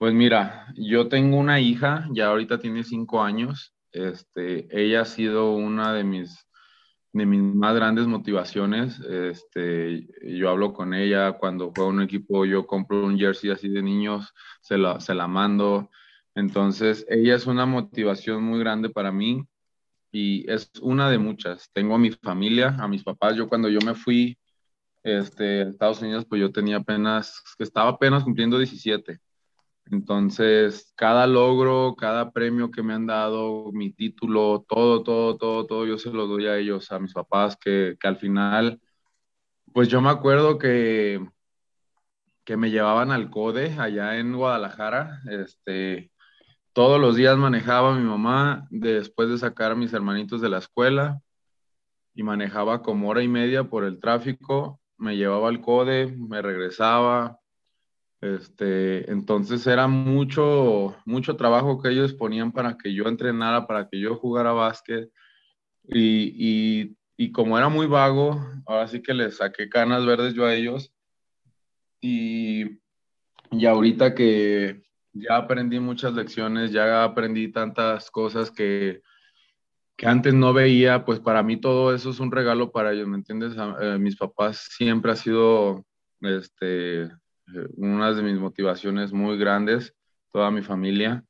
Pues 0.00 0.14
mira, 0.14 0.72
yo 0.76 1.08
tengo 1.08 1.36
una 1.36 1.60
hija, 1.60 2.08
ya 2.12 2.28
ahorita 2.28 2.58
tiene 2.58 2.84
cinco 2.84 3.22
años. 3.22 3.74
Este, 3.92 4.66
ella 4.70 5.02
ha 5.02 5.04
sido 5.04 5.52
una 5.52 5.92
de 5.92 6.04
mis, 6.04 6.48
de 7.12 7.26
mis 7.26 7.42
más 7.42 7.74
grandes 7.74 8.06
motivaciones. 8.06 8.98
Este, 9.00 10.08
yo 10.22 10.48
hablo 10.48 10.72
con 10.72 10.94
ella 10.94 11.32
cuando 11.32 11.70
juega 11.76 11.90
un 11.90 12.00
equipo, 12.00 12.46
yo 12.46 12.66
compro 12.66 13.04
un 13.04 13.18
jersey 13.18 13.50
así 13.50 13.68
de 13.68 13.82
niños, 13.82 14.32
se 14.62 14.78
la, 14.78 15.00
se 15.00 15.14
la 15.14 15.28
mando. 15.28 15.90
Entonces, 16.34 17.04
ella 17.10 17.34
es 17.34 17.46
una 17.46 17.66
motivación 17.66 18.42
muy 18.42 18.58
grande 18.60 18.88
para 18.88 19.12
mí 19.12 19.44
y 20.12 20.50
es 20.50 20.70
una 20.80 21.10
de 21.10 21.18
muchas. 21.18 21.70
Tengo 21.74 21.96
a 21.96 21.98
mi 21.98 22.10
familia, 22.12 22.74
a 22.80 22.88
mis 22.88 23.04
papás. 23.04 23.36
Yo 23.36 23.50
cuando 23.50 23.68
yo 23.68 23.80
me 23.84 23.94
fui 23.94 24.38
este, 25.02 25.62
a 25.62 25.68
Estados 25.68 26.00
Unidos, 26.00 26.24
pues 26.26 26.40
yo 26.40 26.52
tenía 26.52 26.78
apenas, 26.78 27.42
estaba 27.58 27.90
apenas 27.90 28.24
cumpliendo 28.24 28.56
17. 28.58 29.20
Entonces, 29.90 30.92
cada 30.96 31.26
logro, 31.26 31.96
cada 31.96 32.30
premio 32.30 32.70
que 32.70 32.82
me 32.82 32.94
han 32.94 33.06
dado, 33.06 33.72
mi 33.72 33.92
título, 33.92 34.64
todo, 34.68 35.02
todo, 35.02 35.36
todo, 35.36 35.66
todo, 35.66 35.86
yo 35.86 35.98
se 35.98 36.10
lo 36.10 36.26
doy 36.28 36.46
a 36.46 36.56
ellos, 36.56 36.92
a 36.92 37.00
mis 37.00 37.12
papás, 37.12 37.56
que, 37.56 37.96
que 37.98 38.08
al 38.08 38.16
final, 38.16 38.80
pues 39.72 39.88
yo 39.88 40.00
me 40.00 40.10
acuerdo 40.10 40.58
que, 40.58 41.20
que 42.44 42.56
me 42.56 42.70
llevaban 42.70 43.10
al 43.10 43.30
CODE 43.30 43.76
allá 43.78 44.16
en 44.18 44.36
Guadalajara, 44.36 45.22
este, 45.28 46.12
todos 46.72 47.00
los 47.00 47.16
días 47.16 47.36
manejaba 47.36 47.96
mi 47.96 48.04
mamá 48.04 48.68
después 48.70 49.28
de 49.28 49.38
sacar 49.38 49.72
a 49.72 49.76
mis 49.76 49.92
hermanitos 49.92 50.40
de 50.40 50.50
la 50.50 50.58
escuela 50.58 51.20
y 52.14 52.22
manejaba 52.22 52.82
como 52.82 53.08
hora 53.08 53.24
y 53.24 53.28
media 53.28 53.64
por 53.64 53.84
el 53.84 53.98
tráfico, 53.98 54.80
me 54.96 55.16
llevaba 55.16 55.48
al 55.48 55.60
CODE, 55.60 56.16
me 56.16 56.42
regresaba, 56.42 57.39
Este, 58.20 59.10
entonces 59.10 59.66
era 59.66 59.88
mucho, 59.88 60.94
mucho 61.06 61.36
trabajo 61.36 61.80
que 61.80 61.88
ellos 61.88 62.12
ponían 62.12 62.52
para 62.52 62.76
que 62.76 62.92
yo 62.92 63.04
entrenara, 63.04 63.66
para 63.66 63.88
que 63.88 63.98
yo 63.98 64.16
jugara 64.16 64.52
básquet. 64.52 65.10
Y, 65.88 66.96
y, 67.16 67.32
como 67.32 67.58
era 67.58 67.68
muy 67.68 67.86
vago, 67.86 68.40
ahora 68.66 68.88
sí 68.88 69.02
que 69.02 69.14
les 69.14 69.38
saqué 69.38 69.68
canas 69.68 70.04
verdes 70.06 70.34
yo 70.34 70.44
a 70.44 70.54
ellos. 70.54 70.92
Y, 72.00 72.78
y 73.50 73.66
ahorita 73.66 74.14
que 74.14 74.82
ya 75.12 75.36
aprendí 75.36 75.80
muchas 75.80 76.14
lecciones, 76.14 76.72
ya 76.72 77.04
aprendí 77.04 77.48
tantas 77.50 78.10
cosas 78.10 78.50
que, 78.50 79.02
que 79.96 80.06
antes 80.06 80.32
no 80.34 80.52
veía, 80.52 81.04
pues 81.04 81.20
para 81.20 81.42
mí 81.42 81.58
todo 81.58 81.94
eso 81.94 82.10
es 82.10 82.20
un 82.20 82.30
regalo 82.30 82.70
para 82.70 82.92
ellos, 82.92 83.08
¿me 83.08 83.16
entiendes? 83.16 83.54
Eh, 83.80 83.98
mis 83.98 84.16
papás 84.16 84.68
siempre 84.70 85.12
ha 85.12 85.16
sido 85.16 85.84
este, 86.20 87.10
una 87.76 88.12
de 88.12 88.22
mis 88.22 88.38
motivaciones 88.38 89.12
muy 89.12 89.38
grandes, 89.38 89.94
toda 90.32 90.50
mi 90.50 90.62
familia. 90.62 91.24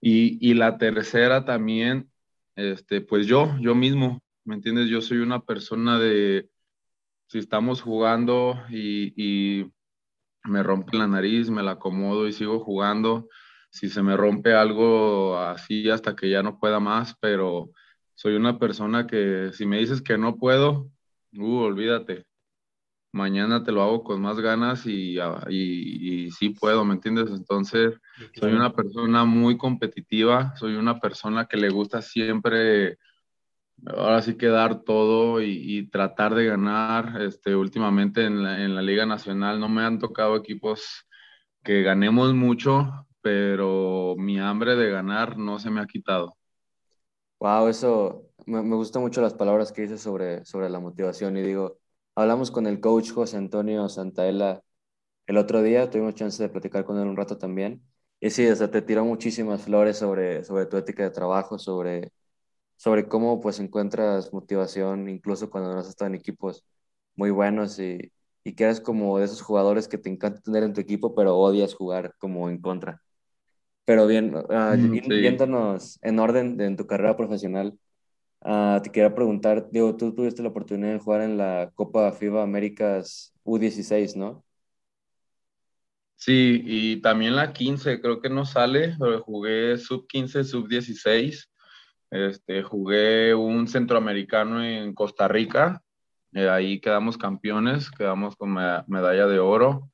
Y, 0.00 0.38
y, 0.40 0.54
la 0.54 0.78
tercera 0.78 1.44
también, 1.44 2.10
este, 2.56 3.00
pues 3.00 3.26
yo, 3.26 3.56
yo 3.60 3.74
mismo, 3.74 4.22
¿me 4.44 4.54
entiendes? 4.54 4.88
Yo 4.88 5.00
soy 5.00 5.18
una 5.18 5.40
persona 5.40 5.98
de, 5.98 6.48
si 7.28 7.38
estamos 7.38 7.82
jugando 7.82 8.60
y, 8.70 9.12
y 9.16 9.72
me 10.44 10.62
rompe 10.62 10.96
la 10.96 11.06
nariz, 11.06 11.50
me 11.50 11.62
la 11.62 11.72
acomodo 11.72 12.26
y 12.28 12.32
sigo 12.32 12.60
jugando. 12.60 13.28
Si 13.70 13.88
se 13.88 14.02
me 14.02 14.16
rompe 14.16 14.54
algo 14.54 15.38
así 15.38 15.90
hasta 15.90 16.16
que 16.16 16.30
ya 16.30 16.42
no 16.42 16.58
pueda 16.58 16.80
más, 16.80 17.14
pero 17.20 17.70
soy 18.14 18.34
una 18.34 18.58
persona 18.58 19.06
que 19.06 19.50
si 19.52 19.66
me 19.66 19.78
dices 19.78 20.02
que 20.02 20.18
no 20.18 20.36
puedo, 20.36 20.90
uh, 21.34 21.56
olvídate. 21.58 22.24
Mañana 23.12 23.64
te 23.64 23.72
lo 23.72 23.82
hago 23.82 24.04
con 24.04 24.20
más 24.20 24.38
ganas 24.38 24.86
y, 24.86 25.18
ah, 25.18 25.44
y, 25.48 26.26
y 26.26 26.30
sí 26.30 26.50
puedo, 26.50 26.84
¿me 26.84 26.94
entiendes? 26.94 27.30
Entonces, 27.30 27.94
soy 28.38 28.52
una 28.52 28.72
persona 28.72 29.24
muy 29.24 29.56
competitiva, 29.56 30.54
soy 30.56 30.74
una 30.74 31.00
persona 31.00 31.46
que 31.46 31.56
le 31.56 31.70
gusta 31.70 32.02
siempre 32.02 32.98
ahora 33.86 34.22
sí 34.22 34.36
que 34.36 34.48
dar 34.48 34.82
todo 34.82 35.40
y, 35.42 35.88
tratar 35.90 36.34
de 36.34 36.46
ganar. 36.46 37.20
Este, 37.22 37.54
últimamente 37.54 38.24
en 38.24 38.42
la, 38.42 38.64
en 38.64 38.74
la, 38.74 38.82
Liga 38.82 39.06
Nacional 39.06 39.60
no 39.60 39.68
me 39.68 39.82
han 39.82 39.98
tocado 39.98 40.36
equipos 40.36 41.06
que 41.62 41.82
ganemos 41.82 42.34
mucho, 42.34 43.06
pero 43.20 44.14
mi 44.18 44.38
hambre 44.38 44.76
de 44.76 44.90
ganar 44.90 45.38
no 45.38 45.58
se 45.58 45.70
me 45.70 45.80
ha 45.80 45.86
quitado. 45.86 46.36
Wow, 47.40 47.68
eso 47.68 48.30
me, 48.46 48.62
me 48.62 48.74
gustan 48.74 49.02
mucho 49.02 49.20
las 49.20 49.34
palabras 49.34 49.70
que 49.72 49.82
dices 49.82 50.00
sobre, 50.00 50.44
sobre 50.44 50.68
la 50.68 50.80
motivación 50.80 51.36
y 51.36 51.42
digo, 51.42 51.78
hablamos 52.20 52.50
con 52.50 52.66
el 52.66 52.80
coach 52.80 53.12
José 53.12 53.36
Antonio 53.36 53.88
Santaella 53.88 54.62
el 55.26 55.38
otro 55.38 55.62
día, 55.62 55.90
tuvimos 55.90 56.14
chance 56.14 56.42
de 56.42 56.48
platicar 56.48 56.84
con 56.84 56.98
él 56.98 57.08
un 57.08 57.16
rato 57.16 57.38
también. 57.38 57.82
Y 58.20 58.30
sí, 58.30 58.46
o 58.48 58.56
sea, 58.56 58.70
te 58.70 58.82
tiró 58.82 59.04
muchísimas 59.04 59.62
flores 59.62 59.98
sobre, 59.98 60.44
sobre 60.44 60.66
tu 60.66 60.76
ética 60.78 61.04
de 61.04 61.10
trabajo, 61.10 61.58
sobre 61.58 62.12
sobre 62.76 63.08
cómo 63.08 63.40
pues 63.40 63.60
encuentras 63.60 64.32
motivación 64.32 65.08
incluso 65.08 65.50
cuando 65.50 65.72
no 65.72 65.80
has 65.80 65.88
estado 65.88 66.08
en 66.08 66.14
equipos 66.16 66.64
muy 67.16 67.30
buenos 67.30 67.78
y, 67.80 68.12
y 68.44 68.54
que 68.54 68.64
eres 68.64 68.80
como 68.80 69.18
de 69.18 69.26
esos 69.26 69.42
jugadores 69.42 69.88
que 69.88 69.98
te 69.98 70.10
encanta 70.10 70.40
tener 70.40 70.62
en 70.64 70.74
tu 70.74 70.80
equipo, 70.80 71.14
pero 71.14 71.36
odias 71.36 71.74
jugar 71.74 72.14
como 72.18 72.48
en 72.50 72.60
contra. 72.60 73.02
Pero 73.84 74.06
bien, 74.06 74.34
uh, 74.36 74.42
viéndonos 74.90 75.98
en 76.02 76.18
orden 76.18 76.56
de, 76.56 76.66
en 76.66 76.76
tu 76.76 76.86
carrera 76.86 77.16
profesional, 77.16 77.78
uh, 78.40 78.80
te 78.82 78.90
quería 78.90 79.14
preguntar, 79.14 79.68
digo, 79.70 79.96
tú 79.96 80.14
tuviste 80.14 80.42
la 80.42 80.48
oportunidad 80.48 80.92
de 80.92 80.98
jugar 80.98 81.22
en 81.22 81.36
la 81.36 81.70
Copa 81.74 82.12
FIBA 82.12 82.42
Américas 82.42 83.34
U16, 83.44 84.16
¿no? 84.16 84.44
Sí, 86.16 86.62
y 86.64 87.00
también 87.00 87.36
la 87.36 87.52
15, 87.52 88.00
creo 88.00 88.20
que 88.20 88.28
no 88.28 88.44
sale, 88.44 88.96
pero 88.98 89.22
jugué 89.22 89.78
sub 89.78 90.06
15, 90.08 90.44
sub 90.44 90.68
16 90.68 91.48
este, 92.10 92.62
jugué 92.62 93.34
un 93.34 93.68
centroamericano 93.68 94.64
en 94.64 94.94
Costa 94.94 95.28
Rica, 95.28 95.82
eh, 96.32 96.48
ahí 96.48 96.80
quedamos 96.80 97.18
campeones, 97.18 97.90
quedamos 97.90 98.36
con 98.36 98.52
medalla 98.52 99.26
de 99.26 99.38
oro. 99.38 99.90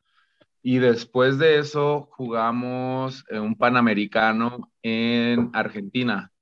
Y 0.63 0.79
después 0.79 1.39
de 1.39 1.59
eso 1.59 2.09
jugamos 2.13 3.25
un 3.31 3.57
panamericano 3.57 4.73
en 4.83 5.51
Argentina. 5.53 6.33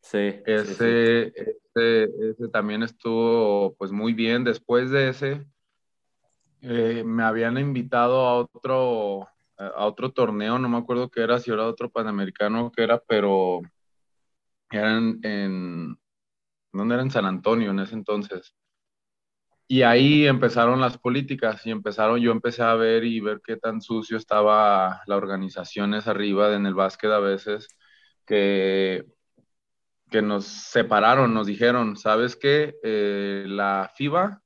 Sí. 0.00 0.40
Ese, 0.46 1.32
Ese, 1.74 2.48
también 2.52 2.82
estuvo 2.82 3.74
pues 3.76 3.92
muy 3.92 4.12
bien. 4.12 4.44
Después 4.44 4.90
de 4.90 5.10
ese, 5.10 5.46
eh, 6.62 7.02
me 7.04 7.22
habían 7.22 7.58
invitado 7.58 8.26
a 8.26 8.34
otro, 8.36 9.28
a 9.56 9.86
otro 9.86 10.12
torneo, 10.12 10.58
no 10.58 10.68
me 10.68 10.78
acuerdo 10.78 11.10
qué 11.10 11.22
era, 11.22 11.38
si 11.38 11.50
era 11.50 11.66
otro 11.66 11.90
panamericano 11.90 12.72
que 12.72 12.82
era, 12.82 12.98
pero 13.06 13.60
eran 14.70 15.20
en, 15.22 15.98
¿dónde 16.72 16.94
era? 16.94 17.02
En 17.02 17.10
San 17.10 17.26
Antonio 17.26 17.70
en 17.70 17.80
ese 17.80 17.94
entonces. 17.94 18.54
Y 19.70 19.82
ahí 19.82 20.26
empezaron 20.26 20.80
las 20.80 20.96
políticas 20.96 21.64
y 21.66 21.70
empezaron, 21.70 22.18
yo 22.20 22.32
empecé 22.32 22.62
a 22.62 22.74
ver 22.74 23.04
y 23.04 23.20
ver 23.20 23.42
qué 23.44 23.56
tan 23.56 23.82
sucio 23.82 24.16
estaba 24.16 25.02
la 25.06 25.16
organización 25.16 25.92
esa 25.92 26.12
arriba 26.12 26.54
en 26.54 26.64
el 26.64 26.74
básquet 26.74 27.10
a 27.10 27.18
veces, 27.18 27.68
que, 28.26 29.04
que 30.10 30.22
nos 30.22 30.44
separaron, 30.44 31.34
nos 31.34 31.46
dijeron, 31.46 31.96
¿sabes 31.96 32.36
qué? 32.36 32.76
Eh, 32.82 33.44
la 33.46 33.90
FIBA 33.94 34.42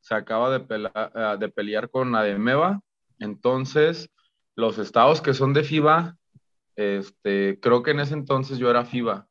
se 0.00 0.14
acaba 0.14 0.58
de, 0.58 0.64
eh, 0.68 1.36
de 1.38 1.48
pelear 1.48 1.90
con 1.90 2.14
ADEMEVA, 2.14 2.80
entonces 3.18 4.10
los 4.54 4.78
estados 4.78 5.20
que 5.20 5.34
son 5.34 5.52
de 5.52 5.64
FIBA, 5.64 6.16
este, 6.76 7.58
creo 7.60 7.82
que 7.82 7.92
en 7.92 8.00
ese 8.00 8.14
entonces 8.14 8.58
yo 8.58 8.70
era 8.70 8.84
FIBA, 8.84 9.26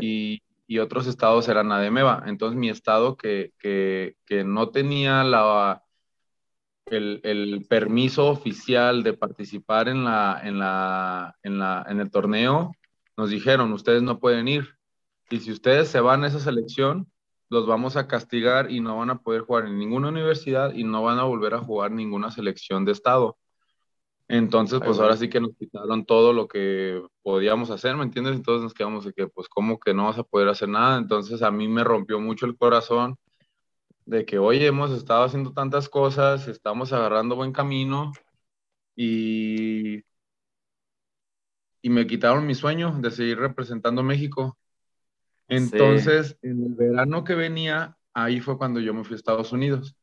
y, 0.00 0.42
y, 0.66 0.78
otros 0.80 1.06
estados 1.06 1.48
eran 1.48 1.72
ADEMEVA. 1.72 2.24
Entonces 2.26 2.58
mi 2.58 2.68
estado 2.68 3.16
que, 3.16 3.52
que, 3.58 4.16
que 4.26 4.44
no 4.44 4.68
tenía 4.68 5.24
la, 5.24 5.82
el, 6.86 7.20
el, 7.22 7.66
permiso 7.68 8.28
oficial 8.28 9.02
de 9.02 9.14
participar 9.14 9.88
en, 9.88 10.04
la, 10.04 10.40
en, 10.42 10.58
la, 10.58 11.36
en, 11.42 11.58
la, 11.58 11.86
en 11.88 12.00
el 12.00 12.10
torneo, 12.10 12.72
nos 13.16 13.30
dijeron, 13.30 13.72
ustedes 13.72 14.02
no 14.02 14.18
pueden 14.18 14.48
ir. 14.48 14.77
Y 15.30 15.40
si 15.40 15.52
ustedes 15.52 15.88
se 15.88 16.00
van 16.00 16.24
a 16.24 16.28
esa 16.28 16.40
selección, 16.40 17.10
los 17.50 17.66
vamos 17.66 17.96
a 17.96 18.06
castigar 18.06 18.70
y 18.70 18.80
no 18.80 18.98
van 18.98 19.10
a 19.10 19.20
poder 19.22 19.42
jugar 19.42 19.66
en 19.66 19.78
ninguna 19.78 20.08
universidad 20.08 20.74
y 20.74 20.84
no 20.84 21.02
van 21.02 21.18
a 21.18 21.24
volver 21.24 21.54
a 21.54 21.60
jugar 21.60 21.90
ninguna 21.90 22.30
selección 22.30 22.84
de 22.84 22.92
estado. 22.92 23.38
Entonces, 24.30 24.80
pues 24.84 24.98
ahora 24.98 25.16
sí 25.16 25.30
que 25.30 25.40
nos 25.40 25.56
quitaron 25.56 26.04
todo 26.04 26.34
lo 26.34 26.48
que 26.48 27.02
podíamos 27.22 27.70
hacer, 27.70 27.96
¿me 27.96 28.04
entiendes? 28.04 28.36
Entonces 28.36 28.62
nos 28.62 28.74
quedamos 28.74 29.06
de 29.06 29.14
que, 29.14 29.26
pues, 29.26 29.48
¿cómo 29.48 29.80
que 29.80 29.94
no 29.94 30.04
vas 30.04 30.18
a 30.18 30.22
poder 30.22 30.48
hacer 30.48 30.68
nada? 30.68 30.98
Entonces 30.98 31.40
a 31.42 31.50
mí 31.50 31.66
me 31.66 31.82
rompió 31.82 32.20
mucho 32.20 32.44
el 32.44 32.56
corazón 32.56 33.16
de 34.04 34.26
que, 34.26 34.38
oye, 34.38 34.66
hemos 34.66 34.90
estado 34.90 35.24
haciendo 35.24 35.52
tantas 35.54 35.88
cosas, 35.88 36.46
estamos 36.46 36.92
agarrando 36.92 37.36
buen 37.36 37.52
camino 37.52 38.12
y, 38.94 40.02
y 41.80 41.90
me 41.90 42.06
quitaron 42.06 42.46
mi 42.46 42.54
sueño 42.54 42.98
de 43.00 43.10
seguir 43.10 43.38
representando 43.38 44.02
México. 44.02 44.58
Entonces, 45.48 46.38
en 46.42 46.62
el 46.62 46.74
verano 46.74 47.24
que 47.24 47.34
venía, 47.34 47.96
ahí 48.12 48.40
fue 48.40 48.58
cuando 48.58 48.80
yo 48.80 48.92
me 48.94 49.04
fui 49.04 49.14
a 49.14 49.16
Estados 49.16 49.52
Unidos. 49.52 49.96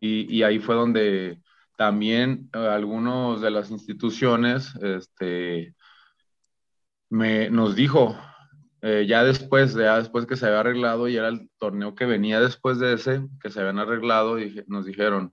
Y, 0.00 0.42
ahí 0.42 0.58
fue 0.58 0.74
donde 0.74 1.40
también 1.78 2.50
eh, 2.52 2.58
algunos 2.58 3.40
de 3.40 3.50
las 3.50 3.70
instituciones 3.70 4.74
este, 4.82 5.74
me, 7.08 7.48
nos 7.48 7.74
dijo, 7.74 8.14
eh, 8.82 9.06
ya 9.08 9.24
después, 9.24 9.72
ya 9.72 9.96
después 9.96 10.26
que 10.26 10.36
se 10.36 10.44
había 10.44 10.60
arreglado 10.60 11.08
y 11.08 11.16
era 11.16 11.28
el 11.28 11.48
torneo 11.56 11.94
que 11.94 12.04
venía 12.04 12.38
después 12.38 12.78
de 12.78 12.92
ese, 12.92 13.26
que 13.40 13.50
se 13.50 13.60
habían 13.60 13.78
arreglado, 13.78 14.38
y 14.38 14.62
nos 14.66 14.84
dijeron, 14.84 15.32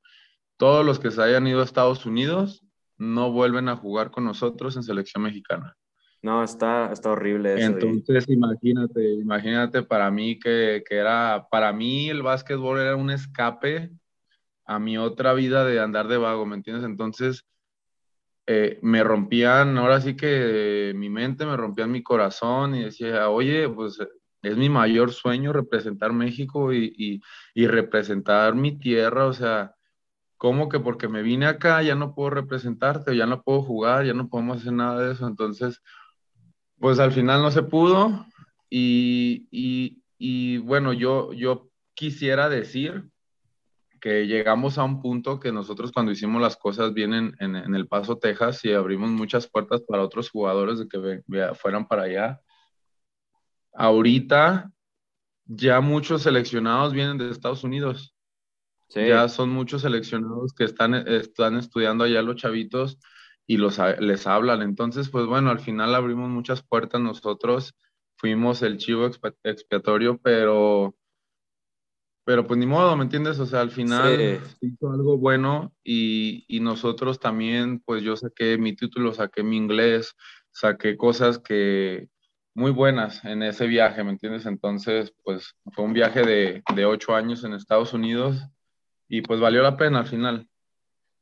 todos 0.55 0.85
los 0.85 0.99
que 0.99 1.11
se 1.11 1.21
hayan 1.21 1.47
ido 1.47 1.59
a 1.59 1.65
Estados 1.65 2.05
Unidos 2.05 2.65
no 2.97 3.31
vuelven 3.31 3.67
a 3.67 3.75
jugar 3.75 4.09
con 4.09 4.23
nosotros 4.23 4.77
en 4.77 4.83
selección 4.83 5.23
mexicana. 5.23 5.75
No, 6.21 6.43
está, 6.43 6.91
está 6.91 7.11
horrible 7.11 7.55
eso. 7.55 7.65
Entonces, 7.65 8.29
imagínate, 8.29 9.13
imagínate 9.15 9.81
para 9.81 10.11
mí 10.11 10.39
que, 10.39 10.83
que, 10.87 10.95
era, 10.95 11.47
para 11.49 11.73
mí 11.73 12.09
el 12.09 12.21
básquetbol 12.21 12.79
era 12.79 12.95
un 12.95 13.09
escape 13.09 13.91
a 14.65 14.79
mi 14.79 14.97
otra 14.97 15.33
vida 15.33 15.65
de 15.65 15.79
andar 15.79 16.07
de 16.07 16.17
vago, 16.17 16.45
¿me 16.45 16.55
entiendes? 16.55 16.85
Entonces, 16.85 17.45
eh, 18.45 18.79
me 18.81 19.03
rompían, 19.03 19.77
ahora 19.77 20.01
sí 20.01 20.15
que 20.15 20.93
mi 20.95 21.09
mente 21.09 21.45
me 21.45 21.57
rompían 21.57 21.91
mi 21.91 22.03
corazón 22.03 22.75
y 22.75 22.83
decía, 22.83 23.29
oye, 23.29 23.69
pues 23.69 23.97
es 24.41 24.57
mi 24.57 24.69
mayor 24.69 25.11
sueño 25.11 25.53
representar 25.53 26.13
México 26.13 26.73
y, 26.73 27.21
y, 27.55 27.67
representar 27.67 28.55
mi 28.55 28.77
tierra, 28.77 29.25
o 29.27 29.33
sea, 29.33 29.75
¿cómo 30.37 30.69
que 30.69 30.79
porque 30.79 31.07
me 31.07 31.21
vine 31.21 31.45
acá 31.45 31.81
ya 31.83 31.95
no 31.95 32.15
puedo 32.15 32.31
representarte, 32.31 33.15
ya 33.15 33.25
no 33.27 33.43
puedo 33.43 33.61
jugar, 33.61 34.05
ya 34.05 34.13
no 34.13 34.29
podemos 34.29 34.57
hacer 34.57 34.73
nada 34.73 34.99
de 35.01 35.13
eso? 35.13 35.27
Entonces, 35.27 35.81
pues 36.81 36.99
al 36.99 37.13
final 37.13 37.41
no 37.41 37.51
se 37.51 37.63
pudo 37.63 38.25
y, 38.69 39.47
y 40.23 40.57
bueno, 40.57 40.93
yo, 40.93 41.33
yo 41.33 41.69
quisiera 41.93 42.49
decir 42.49 43.09
que 43.99 44.27
llegamos 44.27 44.77
a 44.77 44.83
un 44.83 45.01
punto 45.01 45.39
que 45.39 45.51
nosotros 45.51 45.91
cuando 45.91 46.11
hicimos 46.11 46.41
las 46.41 46.57
cosas 46.57 46.93
bien 46.93 47.13
en, 47.13 47.35
en, 47.39 47.75
El 47.75 47.87
Paso, 47.87 48.17
Texas, 48.17 48.65
y 48.65 48.73
abrimos 48.73 49.09
muchas 49.09 49.47
puertas 49.47 49.81
para 49.81 50.03
otros 50.03 50.29
jugadores 50.29 50.79
de 50.79 50.87
que 50.87 51.21
fueran 51.53 51.87
para 51.87 52.03
allá. 52.03 52.41
Ahorita 53.73 54.71
ya 55.45 55.81
muchos 55.81 56.23
seleccionados 56.23 56.93
vienen 56.93 57.17
de 57.17 57.29
Estados 57.29 57.63
Unidos. 57.63 58.15
Ya 58.89 59.29
son 59.29 59.49
muchos 59.49 59.83
seleccionados 59.83 60.53
que 60.53 60.65
están, 60.65 60.93
están 60.93 61.57
estudiando 61.57 62.03
allá 62.03 62.21
los 62.21 62.35
chavitos 62.35 62.99
y 63.47 63.57
los, 63.57 63.79
les 63.99 64.27
hablan. 64.27 64.61
Entonces, 64.61 65.09
pues 65.09 65.25
bueno, 65.25 65.49
al 65.49 65.59
final 65.59 65.95
abrimos 65.95 66.29
muchas 66.29 66.63
puertas 66.63 67.01
nosotros, 67.01 67.75
fuimos 68.15 68.61
el 68.61 68.77
chivo 68.77 69.09
expiatorio, 69.43 70.19
pero 70.19 70.95
pero 72.23 72.45
pues 72.45 72.59
ni 72.59 72.67
modo, 72.67 72.95
¿me 72.95 73.03
entiendes? 73.03 73.39
O 73.39 73.45
sea, 73.45 73.61
al 73.61 73.71
final 73.71 74.39
hizo 74.61 74.91
algo 74.91 75.17
bueno 75.17 75.73
y, 75.83 76.45
y, 76.47 76.59
nosotros 76.59 77.19
también, 77.19 77.79
pues 77.79 78.03
yo 78.03 78.15
saqué 78.15 78.57
mi 78.59 78.75
título, 78.75 79.11
saqué 79.11 79.41
mi 79.43 79.57
inglés, 79.57 80.15
saqué 80.51 80.97
cosas 80.97 81.39
que 81.39 82.09
muy 82.53 82.71
buenas 82.71 83.23
en 83.25 83.43
ese 83.43 83.65
viaje, 83.65 84.03
¿me 84.03 84.11
entiendes? 84.11 84.45
Entonces, 84.45 85.13
pues 85.23 85.55
fue 85.73 85.85
un 85.85 85.93
viaje 85.93 86.23
de, 86.23 86.63
de 86.75 86.85
ocho 86.85 87.15
años 87.15 87.43
en 87.43 87.53
Estados 87.53 87.93
Unidos 87.93 88.45
y 89.07 89.21
pues 89.21 89.39
valió 89.39 89.63
la 89.63 89.77
pena 89.77 89.99
al 89.99 90.07
final. 90.07 90.47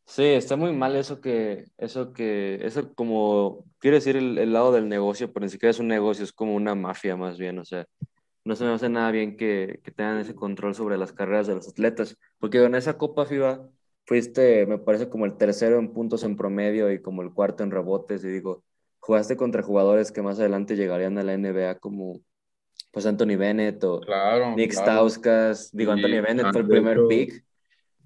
Sí, 0.10 0.24
está 0.24 0.56
muy 0.56 0.74
mal 0.74 0.96
eso 0.96 1.22
que, 1.22 1.66
eso 1.78 2.14
que, 2.14 2.60
eso 2.64 2.96
como, 2.96 3.64
quiere 3.78 3.98
decir 3.98 4.18
el, 4.18 4.40
el 4.40 4.52
lado 4.52 4.72
del 4.72 4.90
negocio, 4.90 5.32
pero 5.32 5.46
ni 5.46 5.52
siquiera 5.52 5.70
es 5.70 5.78
un 5.78 5.88
negocio, 5.88 6.24
es 6.24 6.34
como 6.34 6.56
una 6.56 6.74
mafia 6.74 7.16
más 7.16 7.38
bien, 7.38 7.60
o 7.60 7.64
sea, 7.64 7.86
no 8.44 8.56
se 8.56 8.64
me 8.64 8.72
hace 8.72 8.90
nada 8.90 9.12
bien 9.12 9.38
que, 9.38 9.80
que, 9.84 9.92
tengan 9.92 10.18
ese 10.18 10.34
control 10.34 10.74
sobre 10.74 10.98
las 10.98 11.14
carreras 11.14 11.46
de 11.46 11.54
los 11.54 11.68
atletas, 11.68 12.18
porque 12.40 12.58
en 12.58 12.74
esa 12.74 12.98
Copa 12.98 13.28
FIBA 13.28 13.70
fuiste, 14.08 14.66
me 14.66 14.80
parece, 14.80 15.10
como 15.10 15.28
el 15.28 15.38
tercero 15.38 15.78
en 15.78 15.94
puntos 15.94 16.24
en 16.24 16.36
promedio 16.36 16.92
y 16.92 17.04
como 17.04 17.22
el 17.22 17.32
cuarto 17.32 17.64
en 17.64 17.70
rebotes, 17.70 18.24
y 18.24 18.30
digo, 18.30 18.64
jugaste 18.98 19.38
contra 19.38 19.62
jugadores 19.62 20.12
que 20.12 20.24
más 20.24 20.40
adelante 20.40 20.76
llegarían 20.76 21.20
a 21.20 21.24
la 21.24 21.38
NBA 21.38 21.78
como 21.78 22.20
pues 22.92 23.06
Anthony 23.06 23.38
Bennett 23.38 23.84
o 23.84 24.02
Nick 24.56 24.72
Stauskas, 24.72 25.70
digo, 25.72 25.92
Anthony 25.92 26.20
Bennett 26.20 26.52
fue 26.52 26.62
el 26.62 26.68
primer 26.68 26.98
pick. 27.08 27.46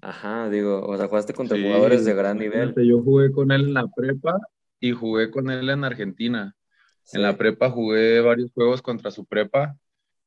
Ajá, 0.04 0.50
digo, 0.50 0.84
o 0.86 0.96
sea, 0.98 1.08
jugaste 1.08 1.32
contra 1.32 1.58
jugadores 1.58 2.04
de 2.04 2.12
gran 2.12 2.38
nivel. 2.38 2.74
Yo 2.76 3.02
jugué 3.02 3.32
con 3.32 3.50
él 3.50 3.68
en 3.68 3.74
la 3.74 3.86
prepa 3.88 4.36
y 4.78 4.92
jugué 4.92 5.30
con 5.30 5.48
él 5.48 5.70
en 5.70 5.82
Argentina. 5.82 6.54
En 7.14 7.22
la 7.22 7.38
prepa 7.38 7.70
jugué 7.70 8.20
varios 8.20 8.52
juegos 8.52 8.82
contra 8.82 9.10
su 9.10 9.24
prepa 9.24 9.78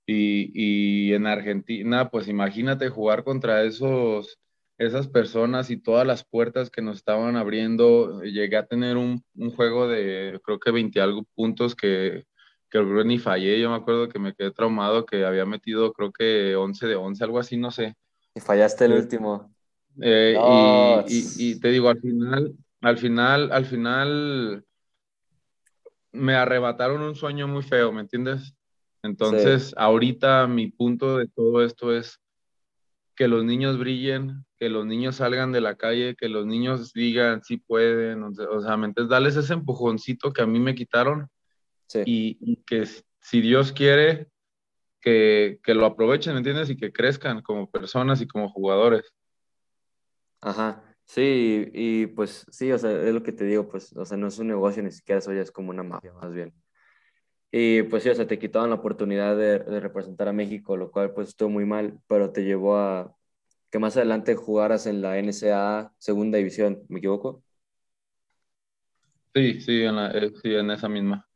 y, 0.07 1.13
en 1.13 1.27
Argentina, 1.27 2.09
pues 2.09 2.27
imagínate 2.27 2.89
jugar 2.89 3.23
contra 3.23 3.65
esos, 3.65 4.39
esas 4.79 5.07
personas 5.07 5.69
y 5.69 5.77
todas 5.77 6.07
las 6.07 6.25
puertas 6.25 6.71
que 6.71 6.81
nos 6.81 6.97
estaban 6.97 7.35
abriendo. 7.35 8.23
Llegué 8.23 8.57
a 8.57 8.65
tener 8.65 8.97
un, 8.97 9.23
juego 9.55 9.87
de 9.87 10.39
creo 10.43 10.57
que 10.57 10.71
20 10.71 10.99
algo 11.01 11.23
puntos 11.35 11.75
que, 11.75 12.23
que 12.71 12.81
ni 12.81 13.19
fallé. 13.19 13.61
Yo 13.61 13.69
me 13.69 13.75
acuerdo 13.75 14.09
que 14.09 14.17
me 14.17 14.33
quedé 14.33 14.49
traumado, 14.49 15.05
que 15.05 15.23
había 15.23 15.45
metido 15.45 15.93
creo 15.93 16.11
que 16.11 16.55
11 16.55 16.87
de 16.87 16.95
11, 16.95 17.23
algo 17.23 17.37
así, 17.37 17.57
no 17.57 17.69
sé. 17.69 17.93
Y 18.33 18.39
fallaste 18.39 18.85
el 18.85 18.93
último. 18.93 19.55
Eh, 20.01 21.03
y, 21.07 21.51
y, 21.51 21.59
te 21.59 21.69
digo, 21.69 21.89
al 21.89 21.99
final, 21.99 22.53
al 22.81 22.97
final, 22.97 23.51
al 23.51 23.65
final 23.65 24.63
me 26.11 26.35
arrebataron 26.35 27.01
un 27.01 27.15
sueño 27.15 27.47
muy 27.47 27.63
feo, 27.63 27.91
¿me 27.91 28.01
entiendes? 28.01 28.53
Entonces, 29.03 29.73
ahorita 29.77 30.47
mi 30.47 30.67
punto 30.67 31.17
de 31.17 31.27
todo 31.27 31.63
esto 31.63 31.95
es 31.95 32.19
que 33.15 33.27
los 33.27 33.43
niños 33.43 33.79
brillen, 33.79 34.45
que 34.57 34.69
los 34.69 34.85
niños 34.85 35.17
salgan 35.17 35.51
de 35.51 35.61
la 35.61 35.75
calle, 35.75 36.15
que 36.15 36.29
los 36.29 36.45
niños 36.45 36.93
digan 36.93 37.43
si 37.43 37.57
pueden, 37.57 38.23
o 38.23 38.33
sea, 38.33 38.73
entonces 38.75 39.09
darles 39.09 39.35
ese 39.35 39.53
empujoncito 39.53 40.33
que 40.33 40.41
a 40.41 40.47
mí 40.47 40.59
me 40.59 40.75
quitaron 40.75 41.27
y, 42.05 42.57
que 42.65 42.85
si 43.19 43.41
Dios 43.41 43.71
quiere, 43.71 44.27
que, 45.01 45.59
que, 45.63 45.73
lo 45.73 45.85
aprovechen, 45.85 46.33
¿me 46.33 46.39
entiendes? 46.39 46.69
Y 46.69 46.77
que 46.77 46.91
crezcan 46.91 47.41
como 47.41 47.69
personas 47.69 48.21
y 48.21 48.27
como 48.27 48.49
jugadores. 48.49 49.13
Ajá, 50.41 50.83
sí, 51.05 51.69
y 51.73 52.07
pues 52.07 52.45
sí, 52.51 52.71
o 52.71 52.77
sea, 52.77 52.91
es 52.91 53.13
lo 53.13 53.23
que 53.23 53.31
te 53.31 53.45
digo, 53.45 53.67
pues, 53.67 53.95
o 53.95 54.05
sea, 54.05 54.17
no 54.17 54.27
es 54.27 54.37
un 54.39 54.47
negocio, 54.47 54.83
ni 54.83 54.91
siquiera 54.91 55.19
eso 55.19 55.33
ya 55.33 55.41
es 55.41 55.51
como 55.51 55.71
una 55.71 55.83
mafia, 55.83 56.13
más 56.13 56.33
bien. 56.33 56.53
Y 57.51 57.83
pues 57.83 58.03
sí, 58.03 58.09
o 58.09 58.15
sea, 58.15 58.27
te 58.27 58.39
quitaban 58.39 58.69
la 58.69 58.75
oportunidad 58.75 59.35
de, 59.37 59.59
representar 59.79 60.27
a 60.27 60.33
México, 60.33 60.77
lo 60.77 60.91
cual 60.91 61.13
pues 61.13 61.29
estuvo 61.29 61.49
muy 61.49 61.65
mal, 61.65 61.99
pero 62.07 62.31
te 62.31 62.43
llevó 62.43 62.77
a 62.77 63.15
que 63.71 63.79
más 63.79 63.97
adelante 63.97 64.35
jugaras 64.35 64.85
en 64.85 65.01
la 65.01 65.17
NCAA 65.17 65.93
Segunda 65.97 66.37
División, 66.37 66.83
¿me 66.89 66.99
equivoco? 66.99 67.43
Sí, 69.33 69.61
sí, 69.61 69.83
en, 69.83 69.97
eh, 69.97 70.31
sí, 70.41 70.53
en 70.55 70.71
esa 70.71 70.89
misma. 70.89 71.27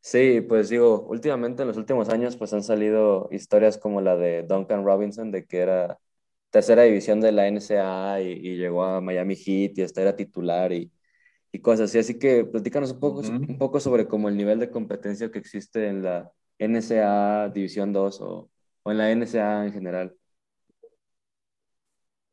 Sí, 0.00 0.40
pues 0.40 0.68
digo, 0.68 1.02
últimamente 1.08 1.62
en 1.62 1.68
los 1.68 1.76
últimos 1.76 2.08
años 2.10 2.36
pues 2.36 2.52
han 2.52 2.62
salido 2.62 3.28
historias 3.32 3.76
como 3.76 4.00
la 4.00 4.16
de 4.16 4.44
Duncan 4.44 4.84
Robinson, 4.84 5.32
de 5.32 5.46
que 5.46 5.58
era 5.58 5.98
tercera 6.56 6.82
división 6.82 7.20
de 7.20 7.32
la 7.32 7.46
NCAA 7.50 8.22
y, 8.22 8.32
y 8.32 8.56
llegó 8.56 8.84
a 8.84 9.00
Miami 9.00 9.36
Heat 9.36 9.78
y 9.78 9.82
hasta 9.82 10.02
era 10.02 10.16
titular 10.16 10.72
y 10.72 10.90
y 11.56 11.60
cosas 11.60 11.90
así. 11.90 11.98
Así 11.98 12.18
que 12.18 12.44
platícanos 12.44 12.92
un 12.92 13.00
poco, 13.00 13.20
un 13.20 13.58
poco 13.58 13.80
sobre 13.80 14.06
como 14.06 14.28
el 14.28 14.36
nivel 14.36 14.58
de 14.60 14.70
competencia 14.70 15.30
que 15.30 15.38
existe 15.38 15.88
en 15.88 16.02
la 16.02 16.30
NSA 16.58 17.50
División 17.50 17.92
2 17.92 18.20
o, 18.20 18.50
o 18.82 18.90
en 18.90 18.98
la 18.98 19.14
NSA 19.14 19.66
en 19.66 19.72
general. 19.72 20.14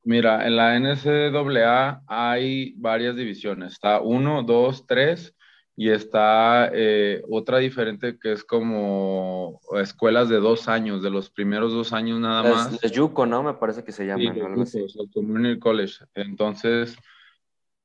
Mira, 0.04 0.46
en 0.46 0.58
la 0.58 0.78
NCAA 0.78 2.04
hay 2.08 2.74
varias 2.76 3.16
divisiones. 3.16 3.74
Está 3.74 4.02
1, 4.02 4.44
2, 4.44 4.86
3 4.86 5.36
y 5.76 5.90
está 5.90 6.70
eh, 6.72 7.24
otra 7.30 7.58
diferente 7.58 8.20
que 8.20 8.34
es 8.34 8.44
como 8.44 9.60
escuelas 9.76 10.30
de 10.30 10.40
dos 10.40 10.68
años, 10.68 11.02
de 11.02 11.10
los 11.10 11.32
primeros 11.32 11.74
dos 11.74 11.94
años 11.94 12.20
nada 12.20 12.44
más. 12.44 12.84
Es 12.84 12.92
Yuko, 12.92 13.26
¿no? 13.26 13.42
Me 13.42 13.56
parece 13.56 13.84
que 13.84 13.92
se 13.92 14.06
llama. 14.06 14.66
Sí, 14.66 14.86
Community 15.14 15.60
College. 15.60 16.06
Entonces, 16.14 16.96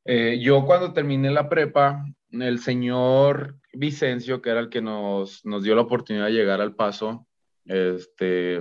eh, 0.04 0.38
yo 0.40 0.66
cuando 0.66 0.92
terminé 0.92 1.30
la 1.30 1.48
prepa, 1.48 2.04
el 2.30 2.58
señor 2.58 3.56
Vicencio, 3.72 4.42
que 4.42 4.50
era 4.50 4.60
el 4.60 4.68
que 4.68 4.82
nos, 4.82 5.44
nos 5.46 5.62
dio 5.62 5.74
la 5.74 5.82
oportunidad 5.82 6.26
de 6.26 6.32
llegar 6.32 6.60
al 6.60 6.74
paso, 6.74 7.26
este, 7.64 8.56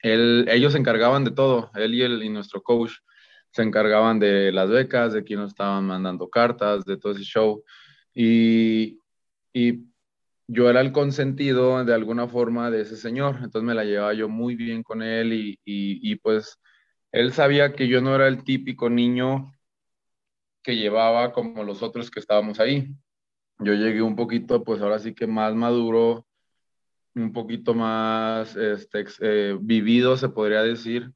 él, 0.00 0.46
ellos 0.50 0.72
se 0.72 0.78
encargaban 0.78 1.24
de 1.24 1.30
todo, 1.32 1.70
él 1.74 1.94
y, 1.94 2.02
el, 2.02 2.22
y 2.22 2.30
nuestro 2.30 2.62
coach 2.62 2.92
se 3.50 3.62
encargaban 3.62 4.18
de 4.18 4.52
las 4.52 4.70
becas, 4.70 5.12
de 5.12 5.24
quién 5.24 5.40
nos 5.40 5.50
estaban 5.50 5.84
mandando 5.84 6.28
cartas, 6.28 6.84
de 6.84 6.96
todo 6.96 7.12
ese 7.12 7.24
show. 7.24 7.64
Y, 8.14 9.00
y 9.52 9.88
yo 10.48 10.70
era 10.70 10.80
el 10.80 10.92
consentido 10.92 11.84
de 11.84 11.94
alguna 11.94 12.26
forma 12.26 12.70
de 12.70 12.82
ese 12.82 12.96
señor, 12.96 13.36
entonces 13.36 13.62
me 13.62 13.74
la 13.74 13.84
llevaba 13.84 14.14
yo 14.14 14.28
muy 14.28 14.56
bien 14.56 14.82
con 14.82 15.02
él 15.02 15.32
y, 15.34 15.58
y, 15.64 16.16
pues 16.16 16.58
él 17.12 17.32
sabía 17.32 17.74
que 17.74 17.86
yo 17.86 18.00
no 18.00 18.14
era 18.14 18.28
el 18.28 18.44
típico 18.44 18.88
niño 18.88 19.52
que 20.62 20.76
llevaba 20.76 21.32
como 21.32 21.64
los 21.64 21.82
otros 21.82 22.10
que 22.10 22.20
estábamos 22.20 22.60
ahí. 22.60 22.88
Yo 23.58 23.74
llegué 23.74 24.02
un 24.02 24.16
poquito, 24.16 24.64
pues 24.64 24.80
ahora 24.80 24.98
sí 24.98 25.14
que 25.14 25.26
más 25.26 25.54
maduro, 25.54 26.26
un 27.14 27.32
poquito 27.32 27.74
más 27.74 28.56
este, 28.56 29.04
eh, 29.20 29.56
vivido, 29.60 30.16
se 30.16 30.28
podría 30.28 30.62
decir. 30.62 31.12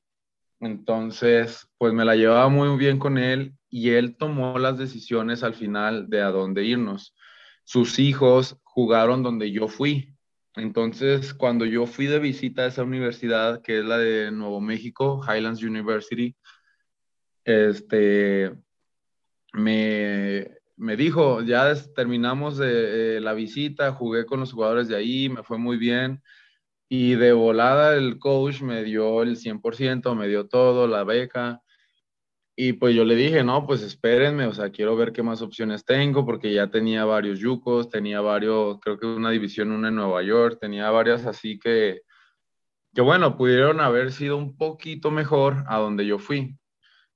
Entonces, 0.61 1.67
pues 1.79 1.93
me 1.93 2.05
la 2.05 2.17
llevaba 2.17 2.49
muy 2.49 2.77
bien 2.79 2.99
con 2.99 3.19
él 3.19 3.55
y 3.73 3.91
él 3.91 4.17
tomó 4.17 4.59
las 4.59 4.77
decisiones 4.77 5.43
al 5.43 5.55
final 5.55 6.11
de 6.11 6.21
a 6.21 6.31
dónde 6.31 6.63
irnos. 6.63 7.17
Sus 7.65 7.99
hijos 7.99 8.59
jugaron 8.65 9.23
donde 9.23 9.51
yo 9.51 9.67
fui. 9.67 10.15
Entonces, 10.57 11.33
cuando 11.33 11.65
yo 11.65 11.87
fui 11.87 12.05
de 12.05 12.19
visita 12.19 12.63
a 12.63 12.67
esa 12.67 12.83
universidad, 12.83 13.63
que 13.63 13.79
es 13.79 13.85
la 13.87 13.97
de 13.97 14.31
Nuevo 14.31 14.61
México, 14.61 15.23
Highlands 15.27 15.63
University, 15.63 16.37
este, 17.45 18.53
me, 19.55 20.51
me 20.77 20.97
dijo, 20.97 21.41
ya 21.41 21.75
terminamos 21.95 22.59
de, 22.59 23.21
la 23.23 23.33
visita, 23.33 23.93
jugué 23.93 24.27
con 24.27 24.41
los 24.41 24.53
jugadores 24.53 24.89
de 24.89 24.97
ahí, 24.97 25.31
me 25.31 25.43
fue 25.43 25.57
muy 25.57 25.79
bien. 25.79 26.23
Y 26.91 27.15
de 27.15 27.33
volada 27.33 27.97
el 27.97 28.19
coach 28.19 28.61
me 28.61 28.85
dio 28.85 29.23
el 29.23 29.39
100%, 29.39 30.15
me 30.15 30.29
dio 30.29 30.47
todo, 30.47 30.87
la 30.87 31.05
beca. 31.05 31.63
Y 32.55 32.75
pues 32.75 32.95
yo 32.95 33.05
le 33.05 33.17
dije, 33.17 33.43
no, 33.43 33.67
pues 33.67 33.83
espérenme, 33.83 34.47
o 34.47 34.53
sea, 34.53 34.71
quiero 34.71 34.95
ver 34.95 35.13
qué 35.13 35.23
más 35.23 35.41
opciones 35.41 35.85
tengo, 35.87 36.27
porque 36.27 36.53
ya 36.53 36.71
tenía 36.71 37.05
varios 37.07 37.39
yucos, 37.39 37.89
tenía 37.89 38.21
varios, 38.21 38.79
creo 38.81 38.99
que 38.99 39.07
una 39.07 39.31
división, 39.31 39.73
una 39.73 39.89
en 39.89 39.95
Nueva 39.95 40.23
York, 40.23 40.59
tenía 40.61 40.91
varias 40.91 41.25
así 41.25 41.59
que, 41.59 42.03
que 42.95 43.01
bueno, 43.01 43.39
pudieron 43.39 43.81
haber 43.81 44.13
sido 44.13 44.37
un 44.37 44.57
poquito 44.57 45.11
mejor 45.11 45.65
a 45.67 45.79
donde 45.79 46.07
yo 46.07 46.19
fui. 46.19 46.59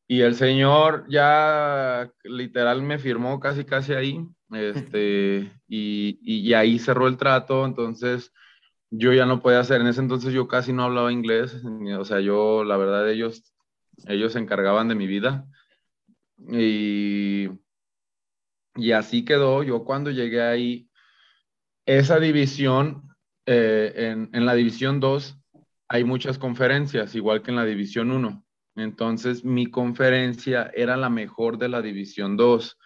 Y 0.09 0.22
el 0.22 0.37
señor 0.37 1.05
ya 1.09 2.11
literal 2.25 2.83
me 2.83 2.99
firmó 2.99 3.38
casi, 3.40 3.64
casi 3.64 3.92
ahí, 3.92 4.27
este, 4.53 5.53
y, 5.68 6.18
y, 6.22 6.55
ahí 6.55 6.79
cerró 6.79 7.09
el 7.09 7.18
trato, 7.18 7.66
entonces 7.66 8.33
yo 8.90 9.12
ya 9.12 9.27
no 9.27 9.42
podía 9.42 9.61
hacer, 9.61 9.81
en 9.83 9.88
ese 9.88 10.01
entonces 10.01 10.33
yo 10.33 10.49
casi 10.49 10.72
no 10.72 10.85
hablaba 10.85 11.12
inglés, 11.12 11.62
o 11.99 12.05
sea, 12.05 12.20
yo, 12.20 12.64
la 12.64 12.77
verdad, 12.79 13.11
ellos 13.11 13.56
ellos 14.07 14.33
se 14.33 14.39
encargaban 14.39 14.89
de 14.89 14.95
mi 14.95 15.07
vida. 15.07 15.47
Y, 16.51 17.49
y 18.75 18.93
así 18.93 19.25
quedó. 19.25 19.63
Yo 19.63 19.85
cuando 19.85 20.11
llegué 20.11 20.43
ahí, 20.43 20.89
esa 21.87 22.19
división, 22.19 23.09
eh, 23.47 23.93
en, 23.97 24.31
en, 24.33 24.45
la 24.45 24.55
división 24.55 25.01
2 25.01 25.39
hay 25.89 26.05
muchas 26.05 26.39
conferencias, 26.39 27.15
igual 27.15 27.43
que 27.43 27.51
en 27.51 27.57
la 27.57 27.65
división 27.65 28.11
1. 28.11 28.45
Entonces 28.77 29.45
mi 29.45 29.67
conferencia 29.67 30.71
era 30.75 30.97
la 30.97 31.09
mejor 31.09 31.59
de 31.59 31.69
la 31.69 31.81
división 31.81 32.37
2. 32.37 32.79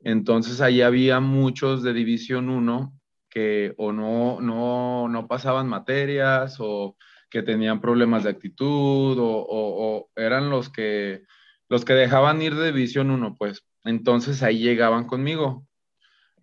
Entonces 0.00 0.60
ahí 0.60 0.82
había 0.82 1.20
muchos 1.20 1.82
de 1.82 1.92
división 1.92 2.48
1 2.48 2.92
que 3.28 3.74
o 3.76 3.92
no, 3.92 4.40
no, 4.40 5.08
no 5.08 5.28
pasaban 5.28 5.68
materias 5.68 6.56
o 6.58 6.96
que 7.30 7.42
tenían 7.42 7.80
problemas 7.80 8.24
de 8.24 8.30
actitud 8.30 9.16
o, 9.20 10.08
eran 10.16 10.50
los 10.50 10.70
que, 10.70 11.24
los 11.68 11.84
que 11.84 11.94
dejaban 11.94 12.42
ir 12.42 12.54
de 12.54 12.72
División 12.72 13.10
1, 13.10 13.36
pues. 13.36 13.64
Entonces 13.84 14.42
ahí 14.42 14.58
llegaban 14.58 15.06
conmigo 15.06 15.66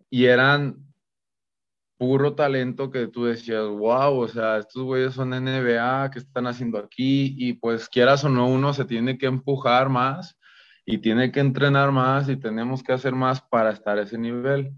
y 0.10 0.26
eran 0.26 0.78
puro 1.98 2.36
talento 2.36 2.92
que 2.92 3.08
tú 3.08 3.26
decías, 3.26 3.66
wow, 3.66 4.20
o 4.20 4.28
sea, 4.28 4.58
estos 4.58 4.84
güeyes 4.84 5.14
son 5.14 5.30
NBA, 5.32 6.10
¿qué 6.12 6.20
están 6.20 6.48
haciendo 6.48 6.78
aquí? 6.78 7.36
Y 7.38 7.54
pues 7.54 7.88
quieras 7.90 8.24
o 8.24 8.30
no, 8.30 8.48
uno 8.48 8.74
se 8.74 8.86
tiene 8.86 9.18
que 9.18 9.26
empujar 9.28 9.90
más 9.90 10.38
y 10.86 10.98
tiene 11.00 11.32
que 11.32 11.40
entrenar 11.40 11.92
más 11.92 12.30
y 12.30 12.38
tenemos 12.38 12.84
que 12.84 12.94
hacer 12.94 13.14
más 13.14 13.42
para 13.42 13.72
estar 13.72 13.98
a 13.98 14.04
ese 14.04 14.18
nivel. 14.18 14.74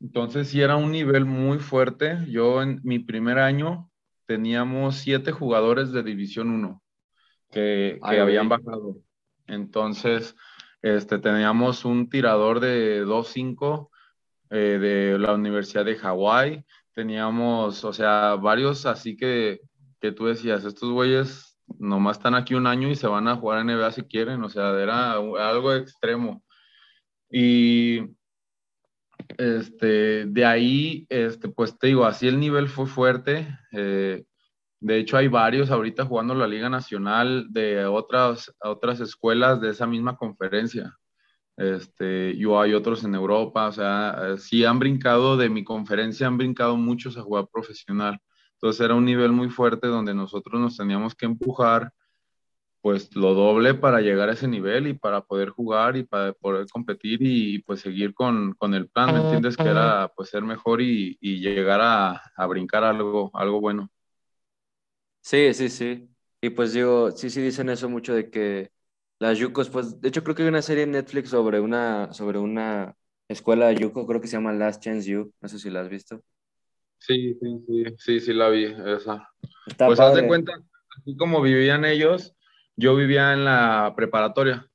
Entonces 0.00 0.48
sí 0.48 0.60
era 0.60 0.76
un 0.76 0.90
nivel 0.90 1.24
muy 1.24 1.58
fuerte. 1.58 2.18
Yo 2.28 2.62
en 2.62 2.80
mi 2.82 2.98
primer 2.98 3.38
año 3.38 3.90
teníamos 4.26 4.96
siete 4.96 5.32
jugadores 5.32 5.92
de 5.92 6.02
División 6.02 6.50
1 6.50 6.82
que, 7.50 8.00
que 8.10 8.20
habían 8.20 8.48
bajado. 8.48 8.96
Entonces, 9.46 10.34
este, 10.82 11.18
teníamos 11.18 11.84
un 11.84 12.08
tirador 12.08 12.60
de 12.60 13.04
2-5 13.04 13.90
eh, 14.50 14.78
de 14.78 15.18
la 15.18 15.34
Universidad 15.34 15.84
de 15.84 15.96
Hawái. 15.96 16.64
Teníamos, 16.92 17.84
o 17.84 17.92
sea, 17.92 18.36
varios 18.36 18.86
así 18.86 19.16
que, 19.16 19.60
que 20.00 20.12
tú 20.12 20.26
decías, 20.26 20.64
estos 20.64 20.90
güeyes 20.90 21.58
nomás 21.78 22.18
están 22.18 22.34
aquí 22.34 22.54
un 22.54 22.66
año 22.66 22.88
y 22.88 22.94
se 22.94 23.06
van 23.06 23.28
a 23.28 23.36
jugar 23.36 23.60
en 23.60 23.68
NBA 23.68 23.92
si 23.92 24.02
quieren, 24.02 24.42
o 24.44 24.48
sea, 24.50 24.78
era 24.78 25.12
algo 25.12 25.74
extremo. 25.74 26.42
Y 27.30 28.00
este, 29.38 30.26
de 30.26 30.44
ahí, 30.44 31.06
este, 31.08 31.48
pues 31.48 31.78
te 31.78 31.88
digo, 31.88 32.04
así 32.04 32.28
el 32.28 32.38
nivel 32.38 32.68
fue 32.68 32.86
fuerte. 32.86 33.48
Eh, 33.72 34.24
de 34.80 34.98
hecho, 34.98 35.16
hay 35.16 35.28
varios 35.28 35.70
ahorita 35.70 36.04
jugando 36.04 36.34
la 36.34 36.46
Liga 36.46 36.68
Nacional 36.68 37.46
de 37.50 37.84
otras, 37.86 38.54
otras 38.62 39.00
escuelas 39.00 39.60
de 39.60 39.70
esa 39.70 39.86
misma 39.86 40.16
conferencia. 40.16 40.96
Este, 41.56 42.36
yo 42.36 42.60
hay 42.60 42.74
otros 42.74 43.04
en 43.04 43.14
Europa, 43.14 43.68
o 43.68 43.72
sea, 43.72 44.36
sí 44.38 44.64
han 44.64 44.78
brincado 44.78 45.36
de 45.36 45.48
mi 45.48 45.64
conferencia, 45.64 46.26
han 46.26 46.36
brincado 46.36 46.76
muchos 46.76 47.16
a 47.16 47.22
jugar 47.22 47.46
profesional. 47.52 48.18
Entonces 48.54 48.84
era 48.84 48.94
un 48.94 49.04
nivel 49.04 49.32
muy 49.32 49.50
fuerte 49.50 49.86
donde 49.86 50.14
nosotros 50.14 50.60
nos 50.60 50.76
teníamos 50.76 51.14
que 51.14 51.26
empujar 51.26 51.92
pues 52.84 53.16
lo 53.16 53.32
doble 53.32 53.72
para 53.72 54.02
llegar 54.02 54.28
a 54.28 54.34
ese 54.34 54.46
nivel 54.46 54.86
y 54.86 54.92
para 54.92 55.22
poder 55.22 55.48
jugar 55.48 55.96
y 55.96 56.02
para 56.02 56.34
poder 56.34 56.66
competir 56.68 57.18
y, 57.22 57.60
pues 57.60 57.80
seguir 57.80 58.12
con, 58.12 58.52
con, 58.58 58.74
el 58.74 58.90
plan, 58.90 59.14
¿me 59.14 59.20
entiendes? 59.20 59.56
Que 59.56 59.70
era 59.70 60.12
pues 60.14 60.28
ser 60.28 60.42
mejor 60.42 60.82
y, 60.82 61.16
y 61.18 61.38
llegar 61.38 61.80
a, 61.80 62.20
a, 62.36 62.46
brincar 62.46 62.84
algo, 62.84 63.30
algo 63.32 63.58
bueno. 63.58 63.90
Sí, 65.22 65.54
sí, 65.54 65.70
sí. 65.70 66.10
Y 66.42 66.50
pues 66.50 66.74
digo, 66.74 67.10
sí, 67.12 67.30
sí 67.30 67.40
dicen 67.40 67.70
eso 67.70 67.88
mucho 67.88 68.14
de 68.14 68.28
que 68.28 68.70
las 69.18 69.38
Yukos, 69.38 69.70
pues 69.70 69.98
de 70.02 70.10
hecho 70.10 70.22
creo 70.22 70.36
que 70.36 70.42
hay 70.42 70.48
una 70.48 70.60
serie 70.60 70.82
en 70.82 70.92
Netflix 70.92 71.30
sobre 71.30 71.60
una, 71.60 72.12
sobre 72.12 72.38
una 72.38 72.94
escuela 73.28 73.68
de 73.68 73.76
Yuko, 73.76 74.06
creo 74.06 74.20
que 74.20 74.28
se 74.28 74.36
llama 74.36 74.52
Last 74.52 74.82
Chance 74.82 75.10
You, 75.10 75.32
no 75.40 75.48
sé 75.48 75.58
si 75.58 75.70
la 75.70 75.80
has 75.80 75.88
visto. 75.88 76.22
Sí, 76.98 77.32
sí, 77.40 77.64
sí, 77.66 77.84
sí, 77.96 78.20
sí 78.20 78.34
la 78.34 78.50
vi, 78.50 78.64
esa. 78.64 79.26
pues 79.78 79.98
haz 80.00 80.14
de 80.14 80.26
cuenta, 80.26 80.52
así 80.98 81.16
como 81.16 81.40
vivían 81.40 81.86
ellos, 81.86 82.34
yo 82.76 82.96
vivía 82.96 83.32
en 83.32 83.44
la 83.44 83.92
preparatoria. 83.96 84.68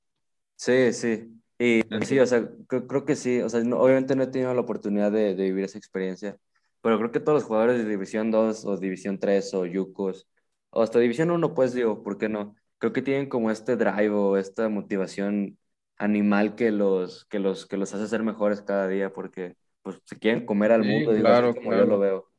Sí, 0.56 0.94
sí. 0.94 1.40
Y 1.58 1.82
sí, 2.06 2.20
o 2.20 2.26
sea, 2.26 2.50
creo, 2.68 3.06
que 3.06 3.16
sí. 3.16 3.42
O 3.42 3.50
sea, 3.50 3.60
obviamente 3.62 4.16
no 4.16 4.24
he 4.24 4.28
tenido 4.28 4.54
la 4.54 4.62
oportunidad 4.62 5.12
de, 5.12 5.34
vivir 5.34 5.66
esa 5.66 5.78
experiencia, 5.78 6.38
pero 6.82 6.98
creo 6.98 7.12
que 7.12 7.20
todos 7.20 7.36
los 7.36 7.44
jugadores 7.44 7.78
de 7.78 7.90
División 7.90 8.32
2 8.32 8.66
o 8.66 8.78
División 8.78 9.20
3 9.20 9.54
o 9.54 9.66
Yukos, 9.66 10.28
o 10.70 10.82
hasta 10.82 11.00
División 11.00 11.32
1, 11.32 11.54
pues 11.54 11.74
digo, 11.74 12.02
¿por 12.02 12.18
qué 12.18 12.30
no? 12.30 12.56
Creo 12.78 12.94
que 12.94 13.02
tienen 13.02 13.28
como 13.28 13.52
este 13.52 13.76
drive 13.76 14.12
o 14.12 14.38
esta 14.38 14.70
motivación 14.70 15.58
animal 15.98 16.56
que 16.56 16.72
los, 16.72 17.26
que 17.26 17.40
los, 17.40 17.66
que 17.66 17.76
los 17.76 17.94
hace 17.94 18.08
ser 18.08 18.24
mejores 18.24 18.62
cada 18.62 18.88
día 18.88 19.12
porque 19.12 19.58
pues 19.82 20.00
se 20.06 20.18
quieren 20.18 20.46
comer 20.46 20.72
al 20.72 20.86
mundo, 20.86 21.12
digo, 21.12 21.26
claro, 21.26 21.54
como 21.54 21.74
yo 21.74 21.86
lo 21.86 22.00
veo. 22.00 22.32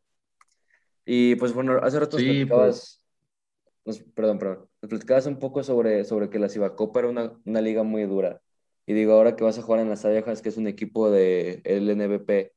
Y 1.05 1.35
pues 1.35 1.53
bueno, 1.53 1.79
hace 1.83 2.01
rato 2.01 2.19
sí, 2.19 2.47
pues 2.47 3.05
perdón, 4.15 4.39
perdón, 4.39 4.70
platicabas 4.89 5.27
un 5.27 5.39
poco 5.39 5.63
sobre, 5.63 6.05
sobre 6.05 6.31
que 6.31 6.39
la 6.39 6.49
Cibacopa 6.49 7.01
era 7.01 7.09
una, 7.09 7.33
una, 7.45 7.61
liga 7.61 7.83
muy 7.83 8.05
dura. 8.05 8.41
Y 8.87 8.95
digo, 8.95 9.13
ahora 9.15 9.37
que 9.37 9.45
vas 9.45 9.59
a 9.59 9.63
jugar 9.63 9.81
en 9.81 9.89
las 9.91 10.05
Abejas, 10.05 10.43
que 10.43 10.49
es 10.49 10.57
un 10.57 10.67
equipo 10.67 11.11
de 11.11 11.61
LNBP, 11.65 12.53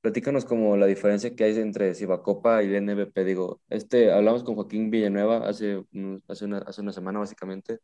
platícanos 0.00 0.44
como 0.44 0.76
la 0.76 0.86
diferencia 0.86 1.34
que 1.34 1.44
hay 1.44 1.58
entre 1.58 1.94
Cibacopa 1.94 2.62
y 2.62 2.66
el 2.74 2.76
NBP. 2.76 3.24
Digo, 3.24 3.62
este, 3.70 4.12
hablamos 4.12 4.44
con 4.44 4.54
Joaquín 4.56 4.90
Villanueva 4.90 5.48
hace, 5.48 5.84
hace, 6.28 6.44
una, 6.46 6.58
hace 6.58 6.80
una 6.82 6.92
semana 6.92 7.20
básicamente, 7.20 7.80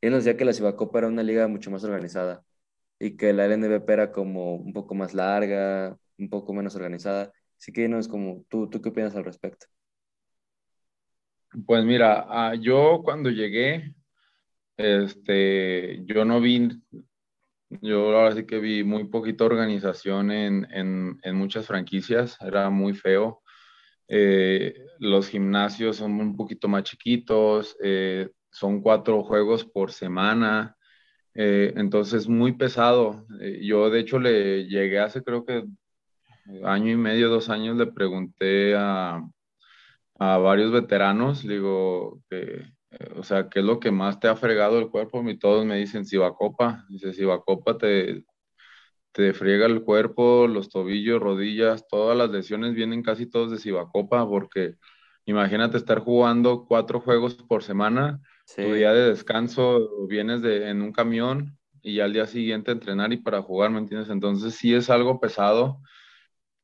y 0.00 0.06
él 0.08 0.12
nos 0.12 0.24
decía 0.24 0.38
que 0.38 0.44
la 0.44 0.54
Cibacopa 0.54 0.98
era 1.00 1.08
una 1.08 1.22
liga 1.22 1.48
mucho 1.48 1.70
más 1.70 1.84
organizada 1.84 2.44
y 2.98 3.16
que 3.16 3.32
la 3.32 3.46
LNBP 3.46 3.90
era 3.92 4.12
como 4.12 4.56
un 4.56 4.72
poco 4.72 4.94
más 4.94 5.14
larga, 5.14 5.98
un 6.18 6.30
poco 6.30 6.52
menos 6.54 6.76
organizada. 6.76 7.32
Así 7.58 7.72
que 7.72 7.84
es 7.86 8.08
como, 8.08 8.44
¿tú, 8.48 8.68
¿tú 8.70 8.80
qué 8.82 8.90
opinas 8.90 9.14
al 9.16 9.24
respecto? 9.24 9.66
Pues 11.66 11.84
mira, 11.84 12.26
ah, 12.28 12.54
yo 12.54 13.00
cuando 13.04 13.28
llegué, 13.30 13.94
este, 14.76 16.00
yo 16.06 16.24
no 16.24 16.40
vi, 16.40 16.70
yo 17.82 18.16
ahora 18.16 18.32
sí 18.34 18.46
que 18.46 18.60
vi 18.60 18.84
muy 18.84 19.04
poquita 19.08 19.44
organización 19.44 20.30
en, 20.30 20.68
en, 20.72 21.36
muchas 21.36 21.66
franquicias, 21.66 22.36
era 22.40 22.70
muy 22.70 22.94
feo. 22.94 23.42
Eh, 24.08 24.74
los 25.00 25.28
gimnasios 25.28 25.96
son 25.96 26.20
un 26.20 26.36
poquito 26.36 26.68
más 26.68 26.84
chiquitos, 26.84 27.76
eh, 27.82 28.30
son 28.50 28.80
cuatro 28.82 29.24
juegos 29.24 29.64
por 29.64 29.92
semana, 29.92 30.76
eh, 31.34 31.72
entonces 31.76 32.28
muy 32.28 32.52
pesado. 32.52 33.26
yo 33.62 33.90
de 33.90 34.00
hecho 34.00 34.18
le 34.20 34.66
llegué 34.66 35.00
hace 35.00 35.22
creo 35.22 35.44
que 35.44 35.64
año 36.64 36.92
y 36.92 36.96
medio, 36.96 37.28
dos 37.28 37.48
años, 37.50 37.76
le 37.76 37.86
pregunté 37.86 38.74
a, 38.76 39.22
a 40.20 40.38
varios 40.38 40.70
veteranos, 40.70 41.42
digo, 41.48 42.22
que, 42.30 42.62
eh, 42.90 43.12
o 43.16 43.22
sea, 43.22 43.48
¿qué 43.48 43.60
es 43.60 43.64
lo 43.64 43.80
que 43.80 43.90
más 43.90 44.20
te 44.20 44.28
ha 44.28 44.36
fregado 44.36 44.78
el 44.78 44.90
cuerpo? 44.90 45.28
Y 45.28 45.38
todos 45.38 45.64
me 45.64 45.78
dicen 45.78 46.04
Cibacopa. 46.06 46.84
Dice, 46.90 47.14
Cibacopa 47.14 47.78
te, 47.78 48.24
te 49.12 49.32
friega 49.32 49.66
el 49.66 49.82
cuerpo, 49.82 50.46
los 50.46 50.68
tobillos, 50.68 51.20
rodillas, 51.20 51.88
todas 51.88 52.16
las 52.18 52.30
lesiones 52.30 52.74
vienen 52.74 53.02
casi 53.02 53.26
todos 53.26 53.50
de 53.50 53.58
Cibacopa, 53.58 54.28
porque 54.28 54.74
imagínate 55.24 55.78
estar 55.78 56.00
jugando 56.00 56.66
cuatro 56.66 57.00
juegos 57.00 57.34
por 57.36 57.62
semana, 57.62 58.20
tu 58.56 58.74
día 58.74 58.92
de 58.92 59.10
descanso 59.10 60.06
vienes 60.06 60.42
de, 60.42 60.68
en 60.68 60.82
un 60.82 60.92
camión 60.92 61.58
y 61.82 62.00
al 62.00 62.12
día 62.12 62.26
siguiente 62.26 62.72
entrenar 62.72 63.12
y 63.12 63.16
para 63.18 63.42
jugar, 63.42 63.70
¿me 63.70 63.78
entiendes? 63.78 64.10
Entonces 64.10 64.54
sí 64.54 64.74
es 64.74 64.90
algo 64.90 65.18
pesado 65.18 65.80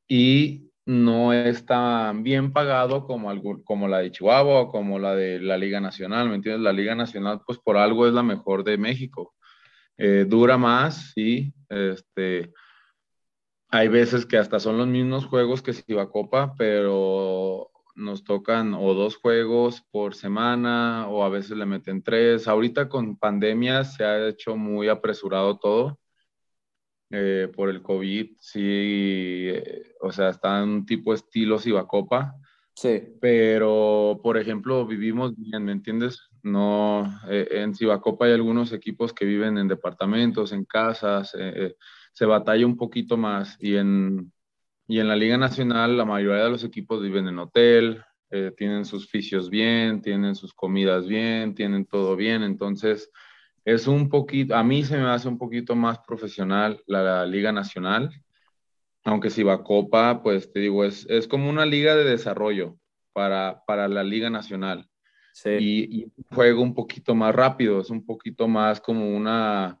y 0.07 0.66
no 0.87 1.33
es 1.33 1.65
tan 1.65 2.23
bien 2.23 2.53
pagado 2.53 3.05
como, 3.05 3.29
como 3.65 3.87
la 3.89 3.99
de 3.99 4.11
Chihuahua 4.11 4.61
o 4.61 4.71
como 4.71 4.97
la 4.99 5.15
de 5.15 5.39
la 5.41 5.57
Liga 5.57 5.81
Nacional, 5.81 6.29
¿me 6.29 6.35
entiendes? 6.35 6.61
La 6.63 6.71
Liga 6.71 6.95
Nacional, 6.95 7.41
pues 7.45 7.59
por 7.59 7.75
algo 7.75 8.07
es 8.07 8.13
la 8.13 8.23
mejor 8.23 8.63
de 8.63 8.77
México. 8.77 9.35
Eh, 9.97 10.25
dura 10.25 10.57
más, 10.57 11.11
sí. 11.13 11.53
Este, 11.67 12.53
hay 13.69 13.89
veces 13.89 14.25
que 14.25 14.37
hasta 14.37 14.61
son 14.61 14.77
los 14.77 14.87
mismos 14.87 15.25
juegos 15.25 15.61
que 15.61 15.73
Copa, 16.09 16.55
pero 16.57 17.69
nos 17.95 18.23
tocan 18.23 18.73
o 18.73 18.93
dos 18.93 19.17
juegos 19.17 19.83
por 19.91 20.15
semana 20.15 21.07
o 21.09 21.25
a 21.25 21.29
veces 21.29 21.57
le 21.57 21.65
meten 21.65 22.01
tres. 22.01 22.47
Ahorita 22.47 22.87
con 22.87 23.17
pandemia 23.17 23.83
se 23.83 24.05
ha 24.05 24.25
hecho 24.29 24.55
muy 24.55 24.87
apresurado 24.87 25.59
todo 25.59 25.99
eh, 27.09 27.49
por 27.55 27.69
el 27.69 27.81
COVID, 27.81 28.31
sí, 28.39 28.59
eh, 28.61 29.93
o 30.01 30.11
sea, 30.11 30.29
está 30.29 30.61
en 30.61 30.69
un 30.69 30.85
tipo 30.85 31.13
estilo 31.13 31.57
Cibacopa. 31.57 32.35
Sí. 32.75 33.01
Pero, 33.21 34.19
por 34.21 34.37
ejemplo, 34.37 34.85
vivimos 34.85 35.33
bien, 35.35 35.63
¿me 35.63 35.71
entiendes? 35.71 36.27
No, 36.43 37.09
eh, 37.29 37.47
en 37.51 37.73
Cibacopa 37.73 38.25
hay 38.25 38.33
algunos 38.33 38.73
equipos 38.73 39.13
que 39.13 39.25
viven 39.25 39.57
en 39.57 39.69
departamentos, 39.69 40.51
en 40.51 40.65
casas, 40.65 41.35
se 42.13 42.25
batalla 42.25 42.65
un 42.65 42.77
poquito 42.77 43.15
más. 43.15 43.57
Y 43.59 43.77
en, 43.77 44.31
y 44.87 44.99
en 44.99 45.07
la 45.07 45.15
Liga 45.15 45.37
Nacional, 45.37 45.97
la 45.97 46.05
mayoría 46.05 46.43
de 46.43 46.51
los 46.51 46.63
equipos 46.63 47.01
viven 47.01 47.27
en 47.27 47.39
hotel, 47.39 48.03
tienen 48.57 48.85
sus 48.85 49.09
fisios 49.09 49.49
bien, 49.49 50.01
tienen 50.01 50.35
sus 50.35 50.53
comidas 50.53 51.07
bien, 51.07 51.55
tienen 51.55 51.85
todo 51.85 52.15
bien. 52.15 52.43
Entonces, 52.43 53.09
es 53.67 53.85
un 53.85 54.07
poquito, 54.07 54.55
a 54.55 54.63
mí 54.63 54.85
se 54.85 54.97
me 54.97 55.09
hace 55.09 55.27
un 55.27 55.37
poquito 55.37 55.75
más 55.75 55.99
profesional 55.99 56.81
la, 56.87 57.25
Liga 57.25 57.51
Nacional, 57.51 58.09
aunque 59.03 59.29
si 59.29 59.43
va 59.43 59.61
Copa, 59.61 60.23
pues 60.23 60.53
te 60.53 60.61
digo, 60.61 60.85
es, 60.85 61.05
es 61.09 61.27
como 61.27 61.49
una 61.49 61.65
liga 61.65 61.93
de 61.97 62.05
desarrollo 62.05 62.77
para, 63.11 63.61
para 63.67 63.89
la 63.89 64.05
Liga 64.05 64.29
Nacional. 64.29 64.87
Sí. 65.33 65.49
Y, 65.59 65.99
y, 65.99 66.03
un 66.05 66.23
juego 66.33 66.61
un 66.61 66.73
poquito 66.73 67.13
más 67.13 67.35
rápido, 67.35 67.81
es 67.81 67.89
un 67.89 68.05
poquito 68.05 68.47
más 68.47 68.79
como 68.79 69.13
una, 69.13 69.77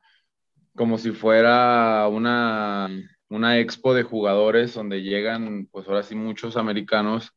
como 0.75 0.97
si 0.97 1.11
fuera 1.11 2.09
una, 2.09 2.89
una 3.29 3.57
expo 3.57 3.93
de 3.93 4.03
jugadores 4.03 4.73
donde 4.73 5.01
llegan, 5.01 5.69
pues 5.71 5.87
ahora 5.87 6.03
sí, 6.03 6.13
muchos 6.13 6.57
americanos 6.57 7.31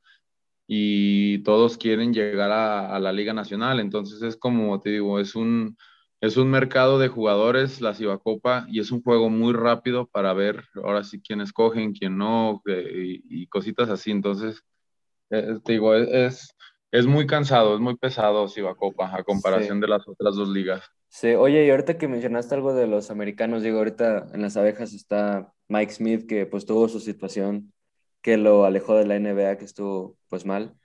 y 0.67 1.39
todos 1.45 1.79
quieren 1.79 2.13
llegar 2.13 2.51
a, 2.51 2.93
a 2.93 2.99
la 2.99 3.13
Liga 3.13 3.33
Nacional. 3.33 3.79
Entonces 3.79 4.21
es 4.23 4.37
como 4.37 4.81
te 4.81 4.91
digo, 4.91 5.21
es 5.21 5.37
un, 5.37 5.77
es 6.21 6.37
un 6.37 6.51
mercado 6.51 6.99
de 6.99 7.09
jugadores, 7.09 7.81
la 7.81 7.95
Cibacopa, 7.95 8.67
y 8.69 8.81
es 8.81 8.91
un 8.91 9.03
juego 9.03 9.31
muy 9.31 9.53
rápido 9.53 10.07
para 10.07 10.33
ver 10.35 10.65
ahora 10.83 11.03
sí 11.03 11.21
quién 11.21 11.41
escogen, 11.41 11.93
quién 11.93 12.19
no, 12.19 12.63
y, 12.67 13.47
cositas 13.47 13.89
así. 13.89 14.11
Entonces, 14.11 14.63
eh, 15.31 15.59
te 15.65 15.73
digo, 15.73 15.95
es, 15.95 16.55
es 16.91 17.07
muy 17.07 17.27
cansado, 17.27 17.75
es 17.75 17.81
muy 17.81 17.97
pesado 17.97 18.49
Cibacopa 18.49 19.17
a 19.17 19.25
comparación 19.25 19.81
de 19.81 19.89
las 19.89 20.07
otras 20.07 20.35
dos 20.35 20.49
ligas. 20.49 20.85
Sí, 21.09 21.29
oye, 21.29 21.67
y 21.67 21.71
ahorita 21.71 21.99
que 21.99 22.07
mencionaste 22.07 22.55
algo 22.55 22.75
de 22.75 22.87
los 22.87 23.11
americanos, 23.11 23.63
digo, 23.63 23.79
ahorita 23.79 24.29
en 24.33 24.43
las 24.43 24.57
abejas 24.57 24.93
está 24.93 25.53
Mike 25.69 25.93
Smith, 25.93 26.27
que 26.29 26.47
pues 26.47 26.67
tuvo 26.67 26.89
su 26.89 27.01
situación 27.01 27.73
que 28.23 28.37
lo 28.37 28.65
alejó 28.65 28.97
de 28.97 29.07
la 29.07 29.19
NBA, 29.19 29.57
que 29.57 29.65
estuvo 29.65 30.17
pues 30.29 30.45
mal. 30.45 30.77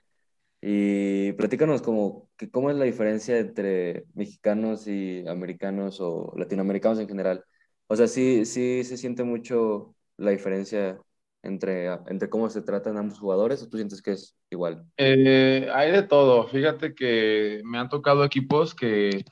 Y 0.68 1.34
platícanos 1.34 1.84
como 1.84 2.28
que 2.38 2.50
cómo 2.50 2.72
es 2.72 2.76
la 2.76 2.86
diferencia 2.86 3.38
entre 3.38 4.06
mexicanos 4.16 4.88
y 4.88 5.24
americanos 5.28 6.00
o 6.02 6.34
latinoamericanos 6.36 6.98
en 7.00 7.08
general. 7.08 7.46
O 7.86 7.96
sea, 7.96 8.08
sí, 8.08 8.46
sí 8.46 8.84
se 8.84 8.98
siente 8.98 9.24
mucho 9.24 9.94
la 10.18 10.32
diferencia 10.32 11.00
entre, 11.44 11.86
entre 12.08 12.30
cómo 12.32 12.50
se 12.50 12.64
tratan 12.64 12.98
ambos 12.98 13.20
jugadores 13.20 13.62
o 13.62 13.70
tú 13.70 13.78
sientes 13.78 14.02
que 14.02 14.14
es 14.14 14.36
igual? 14.50 14.84
Eh, 14.98 15.70
hay 15.72 15.92
de 15.92 16.02
todo. 16.02 16.48
Fíjate 16.48 16.96
que 16.96 17.62
me 17.64 17.78
han 17.78 17.90
tocado 17.90 18.26
equipos 18.26 18.74
que 18.74 19.24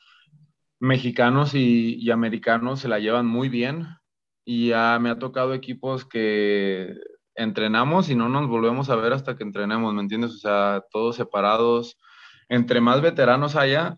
mexicanos 0.80 1.56
y, 1.56 1.96
y 1.96 2.12
americanos 2.12 2.82
se 2.82 2.88
la 2.88 3.00
llevan 3.00 3.26
muy 3.26 3.50
bien 3.50 3.88
y 4.46 4.70
ya 4.70 5.00
me 5.02 5.10
ha 5.10 5.18
tocado 5.18 5.56
equipos 5.56 6.06
que 6.06 6.94
entrenamos 7.36 8.10
y 8.10 8.16
no 8.16 8.30
nos 8.30 8.48
volvemos 8.48 8.90
a 8.90 8.96
ver 8.96 9.14
hasta 9.14 9.36
que 9.36 9.44
entrenemos, 9.44 9.94
¿me 9.94 10.02
entiendes? 10.02 10.32
O 10.32 10.38
sea, 10.38 10.84
todos 10.92 11.16
separados. 11.16 11.98
Entre 12.50 12.82
más 12.82 13.02
veteranos 13.02 13.56
haya, 13.56 13.98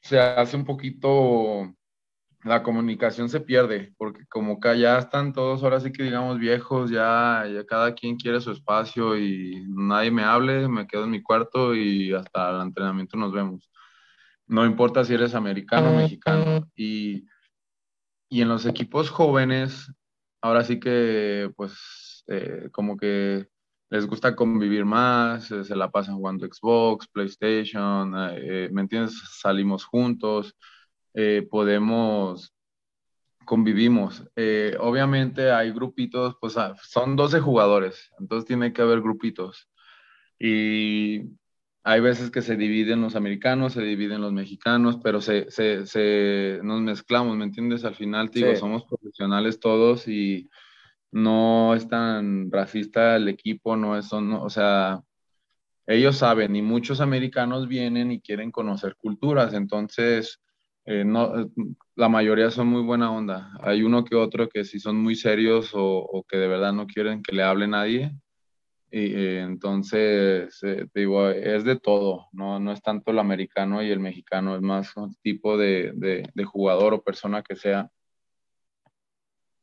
se 0.00 0.18
hace 0.18 0.56
un 0.56 0.64
poquito, 0.64 1.74
la 2.44 2.62
comunicación 2.62 3.28
se 3.28 3.40
pierde, 3.40 3.94
porque 3.96 4.26
como 4.28 4.58
que 4.60 4.78
ya 4.78 4.98
están 4.98 5.32
todos 5.32 5.62
ahora 5.62 5.80
sí 5.80 5.92
que 5.92 6.02
digamos 6.02 6.38
viejos, 6.38 6.90
ya, 6.90 7.44
ya 7.52 7.64
cada 7.66 7.94
quien 7.94 8.16
quiere 8.16 8.40
su 8.40 8.50
espacio 8.52 9.16
y 9.16 9.64
nadie 9.68 10.10
me 10.10 10.24
hable, 10.24 10.68
me 10.68 10.86
quedo 10.86 11.04
en 11.04 11.10
mi 11.10 11.22
cuarto 11.22 11.74
y 11.74 12.12
hasta 12.14 12.50
el 12.50 12.62
entrenamiento 12.62 13.16
nos 13.16 13.32
vemos. 13.32 13.70
No 14.46 14.66
importa 14.66 15.04
si 15.04 15.14
eres 15.14 15.34
americano 15.34 15.90
o 15.90 15.96
mexicano. 15.96 16.68
Y, 16.74 17.26
y 18.28 18.42
en 18.42 18.48
los 18.48 18.66
equipos 18.66 19.08
jóvenes, 19.08 19.92
ahora 20.42 20.64
sí 20.64 20.78
que, 20.80 21.50
pues, 21.56 22.24
eh, 22.26 22.68
como 22.72 22.96
que 22.96 23.46
les 23.90 24.06
gusta 24.06 24.36
convivir 24.36 24.84
más, 24.84 25.50
eh, 25.50 25.64
se 25.64 25.76
la 25.76 25.90
pasan 25.90 26.16
jugando 26.16 26.46
Xbox, 26.46 27.08
PlayStation, 27.08 28.14
eh, 28.32 28.68
¿me 28.72 28.82
entiendes? 28.82 29.14
Salimos 29.40 29.84
juntos, 29.84 30.54
podemos, 31.50 32.54
convivimos. 33.44 34.24
obviamente 34.80 35.50
hay 35.52 35.72
grupitos, 35.72 36.36
pues 36.40 36.56
ah, 36.56 36.74
son 36.82 37.16
12 37.16 37.40
jugadores, 37.40 38.10
entonces 38.18 38.46
tiene 38.46 38.72
que 38.72 38.82
haber 38.82 39.00
grupitos. 39.02 39.68
Y 40.38 41.22
hay 41.84 42.00
veces 42.00 42.30
que 42.30 42.42
se 42.42 42.56
dividen 42.56 43.00
los 43.00 43.16
americanos, 43.16 43.72
se 43.72 43.82
dividen 43.82 44.20
los 44.20 44.32
mexicanos, 44.32 44.98
pero 45.02 45.20
se, 45.20 45.50
se, 45.50 45.84
se 45.86 46.60
nos 46.62 46.80
mezclamos, 46.80 47.36
¿me 47.36 47.44
entiendes? 47.44 47.84
Al 47.84 47.96
final, 47.96 48.28
digo, 48.28 48.54
somos 48.54 48.84
profesionales 48.84 49.58
todos 49.58 50.06
y 50.06 50.48
no 51.10 51.74
es 51.74 51.88
tan 51.88 52.50
racista 52.52 53.16
el 53.16 53.28
equipo, 53.28 53.76
no 53.76 53.98
es, 53.98 54.12
o 54.12 54.50
sea, 54.50 55.02
ellos 55.86 56.16
saben 56.18 56.54
y 56.54 56.62
muchos 56.62 57.00
americanos 57.00 57.66
vienen 57.66 58.12
y 58.12 58.20
quieren 58.20 58.52
conocer 58.52 58.94
culturas, 58.94 59.52
entonces, 59.52 60.40
eh, 60.84 61.04
no, 61.04 61.50
la 61.96 62.08
mayoría 62.08 62.50
son 62.50 62.68
muy 62.68 62.82
buena 62.82 63.12
onda. 63.12 63.52
Hay 63.60 63.82
uno 63.82 64.04
que 64.04 64.14
otro 64.14 64.48
que 64.48 64.64
sí 64.64 64.78
son 64.78 64.96
muy 64.96 65.16
serios 65.16 65.74
o, 65.74 65.98
o 65.98 66.24
que 66.24 66.36
de 66.36 66.48
verdad 66.48 66.72
no 66.72 66.86
quieren 66.86 67.22
que 67.22 67.34
le 67.34 67.42
hable 67.42 67.66
nadie, 67.66 68.12
y, 68.92 69.14
eh, 69.14 69.40
entonces, 69.40 70.62
eh, 70.62 70.86
digo, 70.94 71.28
es 71.30 71.64
de 71.64 71.80
todo, 71.80 72.28
¿no? 72.32 72.60
no 72.60 72.72
es 72.72 72.82
tanto 72.82 73.10
el 73.10 73.18
americano 73.18 73.82
y 73.82 73.90
el 73.90 74.00
mexicano, 74.00 74.54
es 74.54 74.60
más 74.60 74.94
un 74.96 75.14
tipo 75.22 75.56
de, 75.56 75.92
de, 75.94 76.44
jugador 76.44 76.92
o 76.92 77.02
persona 77.02 77.42
que 77.42 77.56
sea. 77.56 77.90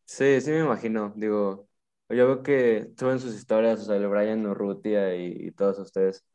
Sí, 0.06 0.42
sí 0.42 0.50
me 0.50 0.62
imagino, 0.62 1.14
digo, 1.16 1.70
yo 2.10 2.26
veo 2.26 2.44
que 2.44 2.90
suben 2.98 3.20
sus 3.20 3.36
historias, 3.36 3.82
o 3.82 3.84
sea, 3.84 3.98
el 3.98 4.08
Brian 4.08 4.48
Urrutia 4.48 5.16
y, 5.16 5.48
y 5.48 5.52
todos 5.52 5.78
ustedes, 5.78 6.26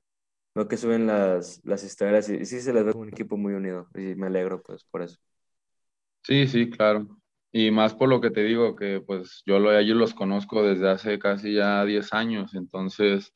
veo 0.54 0.68
que 0.68 0.76
suben 0.76 1.08
las, 1.08 1.60
las 1.64 1.82
historias 1.82 2.28
y, 2.28 2.36
y 2.36 2.46
sí 2.46 2.60
se 2.60 2.72
les 2.72 2.84
ve 2.84 2.92
como 2.92 3.02
un 3.02 3.08
equipo 3.08 3.36
muy 3.36 3.54
unido 3.54 3.88
y 3.94 4.14
me 4.14 4.28
alegro 4.28 4.62
pues 4.62 4.84
por 4.84 5.02
eso. 5.02 5.18
Sí, 6.22 6.46
sí, 6.46 6.70
claro. 6.70 7.08
Y 7.56 7.70
más 7.70 7.94
por 7.94 8.08
lo 8.08 8.20
que 8.20 8.32
te 8.32 8.42
digo, 8.42 8.74
que 8.74 9.00
pues 9.00 9.44
yo, 9.46 9.60
lo, 9.60 9.78
ellos 9.78 9.96
los 9.96 10.12
conozco 10.12 10.64
desde 10.64 10.90
hace 10.90 11.20
casi 11.20 11.54
ya 11.54 11.84
10 11.84 12.12
años, 12.12 12.52
entonces, 12.54 13.32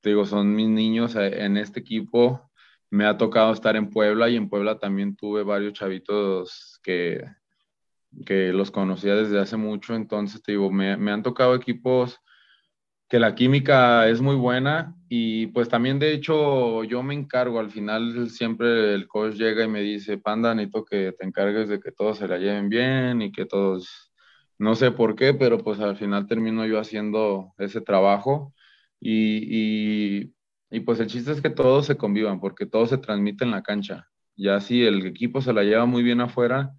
te 0.00 0.08
digo, 0.08 0.26
son 0.26 0.56
mis 0.56 0.68
niños 0.68 1.14
eh, 1.14 1.44
en 1.44 1.56
este 1.56 1.78
equipo. 1.78 2.50
Me 2.90 3.06
ha 3.06 3.16
tocado 3.16 3.52
estar 3.52 3.76
en 3.76 3.90
Puebla 3.90 4.28
y 4.28 4.34
en 4.34 4.48
Puebla 4.48 4.80
también 4.80 5.14
tuve 5.14 5.44
varios 5.44 5.74
chavitos 5.74 6.80
que, 6.82 7.24
que 8.26 8.52
los 8.52 8.72
conocía 8.72 9.14
desde 9.14 9.38
hace 9.38 9.56
mucho, 9.56 9.94
entonces 9.94 10.42
te 10.42 10.50
digo, 10.50 10.72
me, 10.72 10.96
me 10.96 11.12
han 11.12 11.22
tocado 11.22 11.54
equipos 11.54 12.18
que 13.08 13.20
la 13.20 13.36
química 13.36 14.08
es 14.08 14.20
muy 14.20 14.34
buena 14.34 14.96
y 15.16 15.46
pues 15.48 15.68
también 15.68 15.98
de 15.98 16.12
hecho 16.12 16.84
yo 16.84 17.02
me 17.02 17.14
encargo, 17.14 17.60
al 17.60 17.70
final 17.70 18.30
siempre 18.30 18.94
el 18.94 19.06
coach 19.08 19.34
llega 19.36 19.64
y 19.64 19.68
me 19.68 19.80
dice, 19.82 20.18
Panda, 20.18 20.54
necesito 20.54 20.84
que 20.84 21.12
te 21.12 21.24
encargues 21.26 21.68
de 21.68 21.80
que 21.80 21.92
todos 21.92 22.18
se 22.18 22.28
la 22.28 22.38
lleven 22.38 22.68
bien 22.68 23.22
y 23.22 23.30
que 23.32 23.46
todos, 23.46 24.12
no 24.58 24.74
sé 24.74 24.90
por 24.92 25.14
qué, 25.16 25.34
pero 25.34 25.58
pues 25.58 25.80
al 25.80 25.96
final 25.96 26.26
termino 26.26 26.66
yo 26.66 26.80
haciendo 26.80 27.52
ese 27.58 27.80
trabajo 27.80 28.54
y, 29.00 30.20
y, 30.22 30.34
y 30.70 30.80
pues 30.80 31.00
el 31.00 31.06
chiste 31.08 31.32
es 31.32 31.40
que 31.42 31.50
todos 31.50 31.86
se 31.86 31.96
convivan 31.96 32.40
porque 32.40 32.66
todo 32.66 32.86
se 32.86 32.98
transmite 32.98 33.44
en 33.44 33.52
la 33.52 33.62
cancha. 33.62 34.08
Ya 34.36 34.60
si 34.60 34.84
el 34.84 35.06
equipo 35.06 35.40
se 35.40 35.52
la 35.52 35.62
lleva 35.64 35.86
muy 35.86 36.02
bien 36.02 36.20
afuera, 36.20 36.72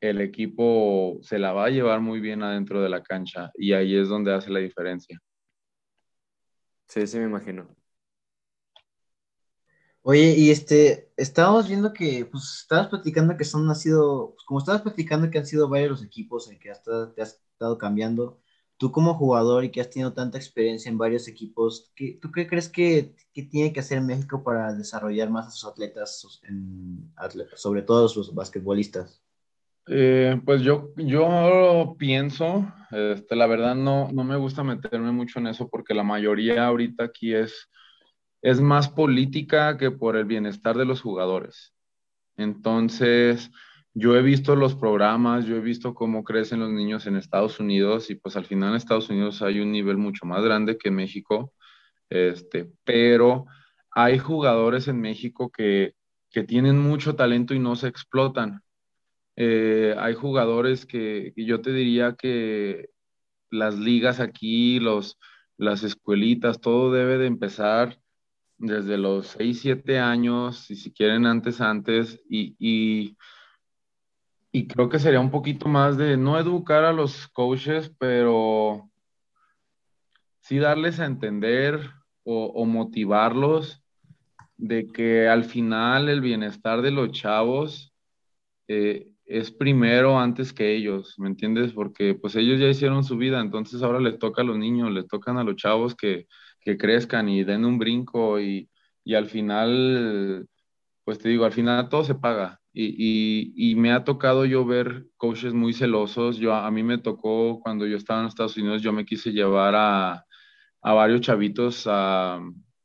el 0.00 0.20
equipo 0.20 1.18
se 1.22 1.38
la 1.38 1.52
va 1.52 1.66
a 1.66 1.70
llevar 1.70 2.00
muy 2.00 2.20
bien 2.20 2.42
adentro 2.42 2.82
de 2.82 2.88
la 2.90 3.02
cancha 3.02 3.50
y 3.56 3.72
ahí 3.74 3.96
es 3.96 4.08
donde 4.08 4.34
hace 4.34 4.50
la 4.50 4.60
diferencia. 4.60 5.20
Sí, 6.88 7.06
sí, 7.06 7.18
me 7.18 7.24
imagino. 7.24 7.68
Oye, 10.02 10.34
y 10.36 10.50
este, 10.50 11.10
estábamos 11.16 11.66
viendo 11.68 11.92
que, 11.94 12.26
pues, 12.26 12.60
estabas 12.62 12.88
platicando 12.88 13.36
que 13.36 13.44
son, 13.44 13.68
ha 13.70 13.74
sido, 13.74 14.32
pues, 14.34 14.44
como 14.46 14.60
estabas 14.60 14.82
platicando 14.82 15.30
que 15.30 15.38
han 15.38 15.46
sido 15.46 15.68
varios 15.68 15.90
los 15.90 16.02
equipos 16.04 16.50
en 16.50 16.58
que 16.58 16.70
has, 16.70 16.82
te 16.82 17.22
has 17.22 17.40
estado 17.52 17.78
cambiando, 17.78 18.38
tú 18.76 18.92
como 18.92 19.14
jugador 19.14 19.64
y 19.64 19.70
que 19.70 19.80
has 19.80 19.88
tenido 19.90 20.12
tanta 20.12 20.36
experiencia 20.38 20.90
en 20.90 20.98
varios 20.98 21.26
equipos, 21.26 21.90
¿qué, 21.96 22.18
¿tú 22.20 22.30
qué 22.32 22.46
crees 22.46 22.68
que, 22.68 23.14
tiene 23.32 23.72
que 23.72 23.80
hacer 23.80 24.00
México 24.02 24.42
para 24.44 24.72
desarrollar 24.74 25.30
más 25.30 25.46
a 25.48 25.50
sus 25.50 25.64
atletas, 25.70 26.40
en, 26.44 27.12
sobre 27.56 27.82
todo 27.82 28.06
a 28.06 28.08
sus 28.08 28.34
basquetbolistas? 28.34 29.22
Eh, 29.86 30.40
pues 30.44 30.62
yo, 30.62 30.90
yo 30.96 31.94
pienso, 31.98 32.72
este, 32.90 33.36
la 33.36 33.46
verdad 33.46 33.74
no, 33.74 34.10
no 34.12 34.24
me 34.24 34.36
gusta 34.36 34.64
meterme 34.64 35.12
mucho 35.12 35.40
en 35.40 35.48
eso 35.48 35.68
porque 35.68 35.92
la 35.94 36.02
mayoría 36.02 36.66
ahorita 36.66 37.04
aquí 37.04 37.34
es, 37.34 37.68
es 38.42 38.60
más 38.60 38.88
política 38.88 39.76
que 39.76 39.90
por 39.90 40.16
el 40.16 40.24
bienestar 40.24 40.76
de 40.76 40.86
los 40.86 41.02
jugadores. 41.02 41.74
Entonces, 42.36 43.50
yo 43.94 44.16
he 44.16 44.22
visto 44.22 44.56
los 44.56 44.74
programas, 44.74 45.46
yo 45.46 45.56
he 45.56 45.60
visto 45.60 45.94
cómo 45.94 46.24
crecen 46.24 46.60
los 46.60 46.70
niños 46.70 47.06
en 47.06 47.16
Estados 47.16 47.60
Unidos 47.60 48.10
y 48.10 48.16
pues 48.16 48.36
al 48.36 48.46
final 48.46 48.70
en 48.70 48.76
Estados 48.76 49.10
Unidos 49.10 49.42
hay 49.42 49.60
un 49.60 49.70
nivel 49.72 49.98
mucho 49.98 50.26
más 50.26 50.42
grande 50.42 50.78
que 50.78 50.90
México, 50.90 51.52
este, 52.10 52.70
pero 52.84 53.46
hay 53.90 54.18
jugadores 54.18 54.88
en 54.88 55.00
México 55.00 55.50
que, 55.50 55.94
que 56.30 56.42
tienen 56.44 56.78
mucho 56.80 57.16
talento 57.16 57.54
y 57.54 57.60
no 57.60 57.76
se 57.76 57.88
explotan 57.88 58.63
eh, 59.36 59.94
hay 59.98 60.14
jugadores 60.14 60.86
que, 60.86 61.32
yo 61.36 61.60
te 61.60 61.72
diría 61.72 62.14
que 62.14 62.90
las 63.50 63.78
ligas 63.78 64.20
aquí, 64.20 64.78
los, 64.80 65.18
las 65.56 65.82
escuelitas, 65.82 66.60
todo 66.60 66.92
debe 66.92 67.18
de 67.18 67.26
empezar 67.26 67.98
desde 68.58 68.98
los 68.98 69.28
6, 69.28 69.60
7 69.60 69.98
años, 69.98 70.70
y 70.70 70.76
si 70.76 70.92
quieren 70.92 71.26
antes, 71.26 71.60
antes, 71.60 72.20
y, 72.28 72.56
y, 72.58 73.16
creo 74.68 74.88
que 74.88 74.98
sería 75.00 75.20
un 75.20 75.30
poquito 75.30 75.68
más 75.68 75.96
de 75.96 76.16
no 76.16 76.38
educar 76.38 76.84
a 76.84 76.92
los 76.92 77.28
coaches, 77.28 77.92
pero 77.98 78.88
sí 80.40 80.58
darles 80.58 81.00
a 81.00 81.06
entender 81.06 81.80
o, 82.22 82.64
motivarlos 82.64 83.82
de 84.56 84.86
que 84.86 85.28
al 85.28 85.44
final 85.44 86.08
el 86.08 86.20
bienestar 86.20 86.82
de 86.82 86.92
los 86.92 87.10
chavos 87.10 87.92
eh, 88.68 89.13
es 89.26 89.50
primero 89.50 90.18
antes 90.18 90.52
que 90.52 90.74
ellos, 90.74 91.14
¿me 91.18 91.28
entiendes? 91.28 91.72
Porque 91.72 92.14
pues 92.14 92.36
ellos 92.36 92.60
ya 92.60 92.68
hicieron 92.68 93.04
su 93.04 93.16
vida, 93.16 93.40
entonces 93.40 93.82
ahora 93.82 94.00
les 94.00 94.18
toca 94.18 94.42
a 94.42 94.44
los 94.44 94.58
niños, 94.58 94.90
les 94.92 95.06
tocan 95.08 95.38
a 95.38 95.44
los 95.44 95.56
chavos 95.56 95.94
que, 95.94 96.26
que 96.60 96.76
crezcan 96.76 97.28
y 97.28 97.44
den 97.44 97.64
un 97.64 97.78
brinco 97.78 98.40
y, 98.40 98.68
y, 99.04 99.14
al 99.14 99.26
final, 99.26 100.46
pues 101.04 101.18
te 101.18 101.28
digo, 101.28 101.44
al 101.44 101.52
final 101.52 101.88
todo 101.88 102.04
se 102.04 102.14
paga. 102.14 102.60
Y, 102.76 103.52
y, 103.70 103.76
me 103.76 103.92
ha 103.92 104.02
tocado 104.04 104.44
yo 104.46 104.64
ver 104.64 105.06
coaches 105.16 105.54
muy 105.54 105.72
celosos. 105.74 106.38
Yo, 106.38 106.54
a 106.54 106.70
mí 106.72 106.82
me 106.82 106.98
tocó 106.98 107.60
cuando 107.60 107.86
yo 107.86 107.96
estaba 107.96 108.20
en 108.22 108.26
Estados 108.26 108.56
Unidos, 108.56 108.82
yo 108.82 108.92
me 108.92 109.04
quise 109.04 109.32
llevar 109.32 109.74
a, 109.76 110.24
a 110.82 110.92
varios 110.92 111.20
chavitos 111.20 111.86
a 111.86 112.40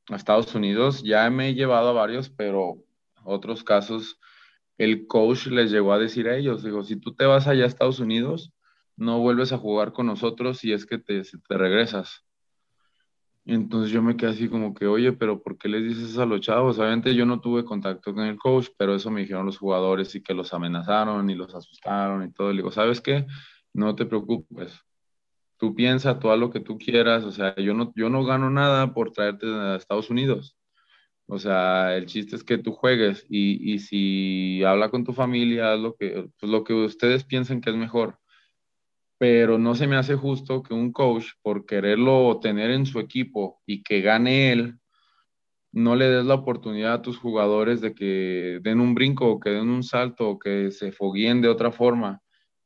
Estados 0.10 0.54
Unidos. 0.56 1.02
Ya 1.04 1.30
me 1.32 1.50
he 1.50 1.56
llevado 1.56 1.90
a 1.90 1.94
varios, 1.94 2.30
pero 2.30 2.84
otros 3.24 3.64
casos 3.64 4.20
el 4.80 5.08
coach 5.08 5.48
les 5.48 5.72
llegó 5.72 5.92
a 5.94 6.00
decir 6.00 6.30
a 6.30 6.38
ellos, 6.38 6.64
digo, 6.64 6.84
si 6.84 6.96
tú 6.96 7.14
te 7.14 7.26
vas 7.26 7.48
allá 7.48 7.66
a 7.66 7.68
Estados 7.68 8.00
Unidos, 8.00 8.54
no 8.96 9.20
vuelves 9.20 9.52
a 9.52 9.58
jugar 9.58 9.92
con 9.92 10.06
nosotros 10.08 10.64
y 10.64 10.72
es 10.72 10.86
que 10.86 10.98
te, 10.98 11.22
regresas. 11.50 12.26
Entonces 13.46 13.92
yo 13.92 14.02
me 14.02 14.16
quedé 14.16 14.32
así 14.32 14.48
como 14.48 14.74
que, 14.74 14.88
oye, 14.88 15.12
pero 15.12 15.42
¿por 15.44 15.58
qué 15.58 15.68
les 15.68 15.84
dices 15.84 16.18
a 16.18 16.26
los 16.26 16.40
chavos? 16.40 16.80
Obviamente 16.80 17.14
yo 17.14 17.26
no 17.26 17.42
tuve 17.42 17.66
contacto 17.66 18.14
con 18.14 18.26
el 18.26 18.38
coach, 18.38 18.68
pero 18.78 18.96
eso 18.96 19.12
me 19.12 19.22
dijeron 19.22 19.46
los 19.46 19.58
jugadores 19.58 20.16
y 20.16 20.24
que 20.24 20.34
los 20.34 20.54
amenazaron 20.54 21.30
y 21.30 21.36
los 21.36 21.54
asustaron 21.54 22.24
y 22.24 22.32
todo. 22.32 22.52
Le 22.52 22.58
digo, 22.58 22.72
¿sabes 22.72 23.02
qué? 23.02 23.26
No 23.74 23.96
te 23.96 24.06
preocupes. 24.06 24.80
Tú 25.58 25.76
piensa, 25.76 26.20
tú 26.20 26.30
haz 26.30 26.40
lo 26.40 26.52
que 26.52 26.62
tú 26.62 26.78
quieras. 26.78 27.24
O 27.26 27.32
sea, 27.32 27.56
yo 27.58 27.74
no, 27.74 27.92
yo 27.96 28.10
no 28.10 28.24
gano 28.24 28.50
nada 28.50 28.94
por 28.94 29.12
traerte 29.12 29.46
a 29.48 29.76
Estados 29.76 30.10
Unidos. 30.10 30.59
O 31.32 31.38
sea, 31.38 31.96
el 31.96 32.08
chiste 32.08 32.36
es 32.36 32.44
que 32.44 32.58
tú 32.58 32.72
juegues 32.72 33.24
y, 33.30 33.74
y 33.74 33.78
si 33.78 34.64
habla 34.64 34.90
con 34.90 35.04
tu 35.04 35.14
familia, 35.14 35.74
haz 35.74 35.80
lo 35.80 35.96
que, 35.96 36.28
pues 36.40 36.52
lo 36.52 36.64
que 36.64 36.74
ustedes 36.74 37.24
piensen 37.24 37.62
que 37.62 37.70
es 37.70 37.76
mejor. 37.76 38.18
Pero 39.20 39.60
no 39.60 39.76
se 39.76 39.86
me 39.86 39.96
hace 39.96 40.16
justo 40.16 40.64
que 40.64 40.74
un 40.74 40.92
coach, 40.92 41.28
por 41.44 41.68
quererlo 41.68 42.40
tener 42.42 42.72
en 42.72 42.88
su 42.88 43.00
equipo 43.00 43.62
y 43.68 43.84
que 43.84 44.02
gane 44.02 44.52
él, 44.52 44.80
no 45.72 45.96
le 45.96 46.10
des 46.10 46.26
la 46.26 46.34
oportunidad 46.34 46.94
a 46.94 47.02
tus 47.04 47.20
jugadores 47.20 47.80
de 47.80 47.94
que 47.94 48.60
den 48.64 48.80
un 48.80 48.96
brinco 48.96 49.28
o 49.28 49.40
que 49.40 49.52
den 49.52 49.70
un 49.70 49.84
salto 49.84 50.30
o 50.30 50.40
que 50.40 50.72
se 50.72 50.92
fogueen 50.92 51.42
de 51.42 51.50
otra 51.50 51.72
forma. 51.72 52.24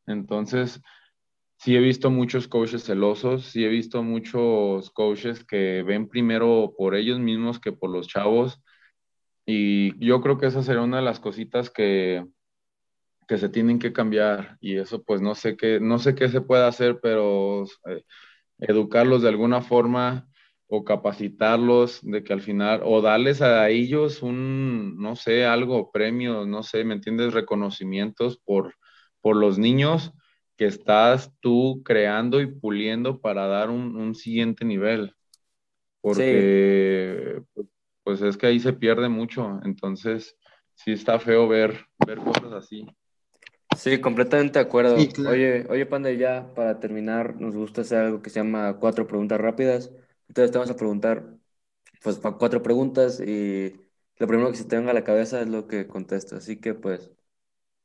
Entonces, 0.08 0.82
sí 1.64 1.78
he 1.78 1.80
visto 1.80 2.10
muchos 2.10 2.50
coaches 2.50 2.84
celosos, 2.84 3.46
sí 3.46 3.64
he 3.64 3.70
visto 3.70 4.04
muchos 4.04 4.92
coaches 4.92 5.46
que 5.46 5.82
ven 5.84 6.10
primero 6.10 6.74
por 6.78 6.94
ellos 6.94 7.20
mismos 7.20 7.60
que 7.60 7.72
por 7.72 7.90
los 7.90 8.08
chavos. 8.08 8.62
Y 9.46 9.98
yo 10.06 10.22
creo 10.22 10.38
que 10.38 10.48
esa 10.48 10.62
sería 10.62 10.82
una 10.82 10.98
de 10.98 11.04
las 11.04 11.22
cositas 11.22 11.70
que, 11.70 12.26
que 13.30 13.38
se 13.38 13.48
tienen 13.48 13.80
que 13.80 13.94
cambiar. 13.94 14.58
Y 14.60 14.76
eso 14.78 15.04
pues 15.04 15.22
no 15.22 15.36
sé 15.36 15.56
qué, 15.56 15.80
no 15.80 16.00
sé 16.00 16.16
qué 16.16 16.28
se 16.28 16.42
puede 16.42 16.66
hacer, 16.66 17.00
pero 17.02 17.64
eh, 17.88 18.04
educarlos 18.60 19.22
de 19.22 19.30
alguna 19.30 19.62
forma 19.62 20.28
o 20.68 20.84
capacitarlos 20.84 22.02
de 22.02 22.26
que 22.26 22.34
al 22.34 22.42
final, 22.42 22.82
o 22.84 23.02
darles 23.02 23.42
a 23.42 23.70
ellos 23.70 24.22
un, 24.22 24.98
no 24.98 25.16
sé, 25.16 25.46
algo, 25.46 25.92
premios, 25.92 26.46
no 26.46 26.64
sé, 26.64 26.84
¿me 26.84 26.96
entiendes? 26.96 27.34
Reconocimientos 27.34 28.38
por, 28.38 28.76
por 29.22 29.38
los 29.38 29.58
niños 29.58 30.14
que 30.64 30.68
estás 30.68 31.30
tú 31.42 31.82
creando 31.84 32.40
y 32.40 32.48
puliendo 32.48 33.20
para 33.20 33.48
dar 33.48 33.70
un, 33.70 34.16
siguiente 34.16 34.64
nivel. 34.64 35.14
Porque 36.00 37.42
pues 38.04 38.22
es 38.22 38.38
que 38.38 38.48
ahí 38.48 38.62
se 38.62 38.72
pierde 38.72 39.10
mucho. 39.10 39.60
Entonces, 39.66 40.38
sí 40.76 40.94
está 40.94 41.20
feo 41.20 41.50
ver, 41.50 41.86
ver 42.08 42.20
cosas 42.20 42.54
así. 42.54 42.86
Sí, 43.76 44.00
completamente 44.00 44.58
de 44.58 44.66
acuerdo. 44.66 44.96
Oye, 45.28 45.66
oye, 45.70 45.86
Panda, 45.86 46.12
ya 46.14 46.54
para 46.56 46.80
terminar, 46.80 47.36
nos 47.42 47.56
gusta 47.56 47.82
hacer 47.82 47.98
algo 48.00 48.22
que 48.22 48.30
se 48.30 48.40
llama 48.40 48.78
cuatro 48.80 49.06
preguntas 49.06 49.42
rápidas. 49.42 49.92
Entonces 50.30 50.52
te 50.52 50.58
vamos 50.60 50.72
a 50.72 50.78
preguntar, 50.78 51.26
pues, 52.02 52.22
cuatro 52.40 52.64
preguntas 52.64 53.20
y 53.20 53.74
lo 54.18 54.28
primero 54.28 54.50
que 54.50 54.58
se 54.58 54.64
te 54.64 54.78
venga 54.78 54.92
a 54.92 54.94
la 54.94 55.04
cabeza 55.04 55.42
es 55.42 55.48
lo 55.50 55.68
que 55.68 55.88
contestas. 55.88 56.40
Así 56.40 56.56
que, 56.56 56.74
pues, 56.74 57.12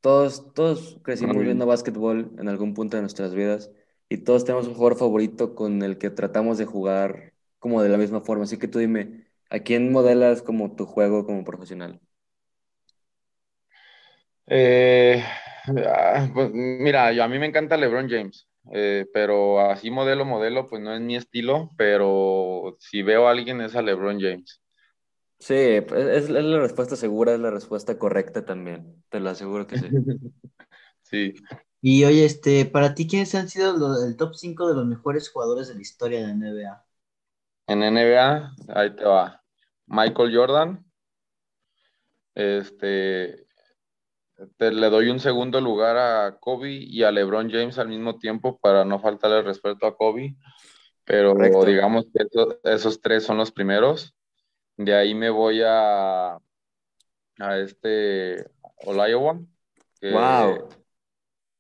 todos, 0.00 0.52
todos 0.54 0.98
crecimos 1.02 1.38
viendo 1.38 1.66
básquetbol 1.66 2.32
en 2.38 2.48
algún 2.48 2.74
punto 2.74 2.96
de 2.96 3.02
nuestras 3.02 3.34
vidas 3.34 3.70
y 4.08 4.18
todos 4.18 4.44
tenemos 4.44 4.66
un 4.66 4.74
jugador 4.74 4.98
favorito 4.98 5.54
con 5.54 5.82
el 5.82 5.98
que 5.98 6.10
tratamos 6.10 6.58
de 6.58 6.64
jugar 6.64 7.34
como 7.58 7.82
de 7.82 7.88
la 7.88 7.98
misma 7.98 8.20
forma. 8.20 8.44
Así 8.44 8.58
que 8.58 8.68
tú 8.68 8.78
dime, 8.78 9.26
¿a 9.50 9.60
quién 9.60 9.92
modelas 9.92 10.42
como 10.42 10.74
tu 10.74 10.86
juego 10.86 11.26
como 11.26 11.44
profesional? 11.44 12.00
Eh, 14.46 15.22
ah, 15.86 16.28
pues, 16.32 16.50
mira, 16.52 17.08
a 17.08 17.28
mí 17.28 17.38
me 17.38 17.46
encanta 17.46 17.76
LeBron 17.76 18.08
James, 18.08 18.48
eh, 18.72 19.04
pero 19.12 19.60
así 19.60 19.90
modelo, 19.90 20.24
modelo, 20.24 20.66
pues 20.68 20.80
no 20.82 20.94
es 20.94 21.00
mi 21.02 21.16
estilo, 21.16 21.70
pero 21.76 22.76
si 22.80 23.02
veo 23.02 23.28
a 23.28 23.32
alguien 23.32 23.60
es 23.60 23.76
a 23.76 23.82
LeBron 23.82 24.18
James. 24.20 24.62
Sí, 25.38 25.54
es, 25.54 26.30
la 26.30 26.58
respuesta 26.58 26.96
segura, 26.96 27.32
es 27.32 27.40
la 27.40 27.50
respuesta 27.50 27.98
correcta 27.98 28.44
también. 28.44 29.02
Te 29.08 29.20
lo 29.20 29.30
aseguro 29.30 29.66
que 29.66 29.78
sí. 29.78 29.88
sí. 31.02 31.34
Y 31.80 32.04
oye, 32.04 32.24
este, 32.24 32.64
para 32.64 32.94
ti, 32.94 33.06
¿quiénes 33.06 33.34
han 33.36 33.48
sido 33.48 34.04
el 34.04 34.16
top 34.16 34.34
5 34.34 34.68
de 34.68 34.74
los 34.74 34.86
mejores 34.86 35.30
jugadores 35.30 35.68
de 35.68 35.76
la 35.76 35.80
historia 35.80 36.20
de 36.20 36.26
la 36.26 36.32
NBA? 36.32 36.84
En 37.68 37.80
NBA, 37.80 38.54
ahí 38.74 38.96
te 38.96 39.04
va. 39.04 39.42
Michael 39.86 40.34
Jordan. 40.34 40.84
Este, 42.34 43.46
te, 44.56 44.72
le 44.72 44.90
doy 44.90 45.08
un 45.08 45.20
segundo 45.20 45.60
lugar 45.60 45.96
a 45.96 46.38
Kobe 46.38 46.72
y 46.72 47.04
a 47.04 47.12
LeBron 47.12 47.50
James 47.50 47.78
al 47.78 47.88
mismo 47.88 48.18
tiempo 48.18 48.58
para 48.58 48.84
no 48.84 48.98
faltarle 48.98 49.42
respeto 49.42 49.86
a 49.86 49.96
Kobe. 49.96 50.36
Pero 51.04 51.34
digamos 51.64 52.06
que 52.12 52.26
esos 52.64 53.00
tres 53.00 53.24
son 53.24 53.38
los 53.38 53.50
primeros. 53.50 54.14
De 54.78 54.94
ahí 54.94 55.12
me 55.12 55.28
voy 55.28 55.60
a, 55.66 56.34
a 56.36 57.58
este 57.58 58.46
Olajuwon. 58.84 59.52
wow. 60.00 60.68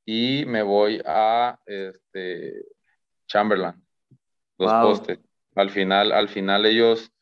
Y 0.04 0.44
me 0.46 0.62
voy 0.62 1.02
a 1.04 1.58
este 1.66 2.64
Chamberlain. 3.26 3.74
Los 4.56 4.72
postes. 4.72 5.18
Al 5.56 5.70
final, 5.70 6.12
al 6.12 6.28
final 6.28 6.64
ellos, 6.64 7.12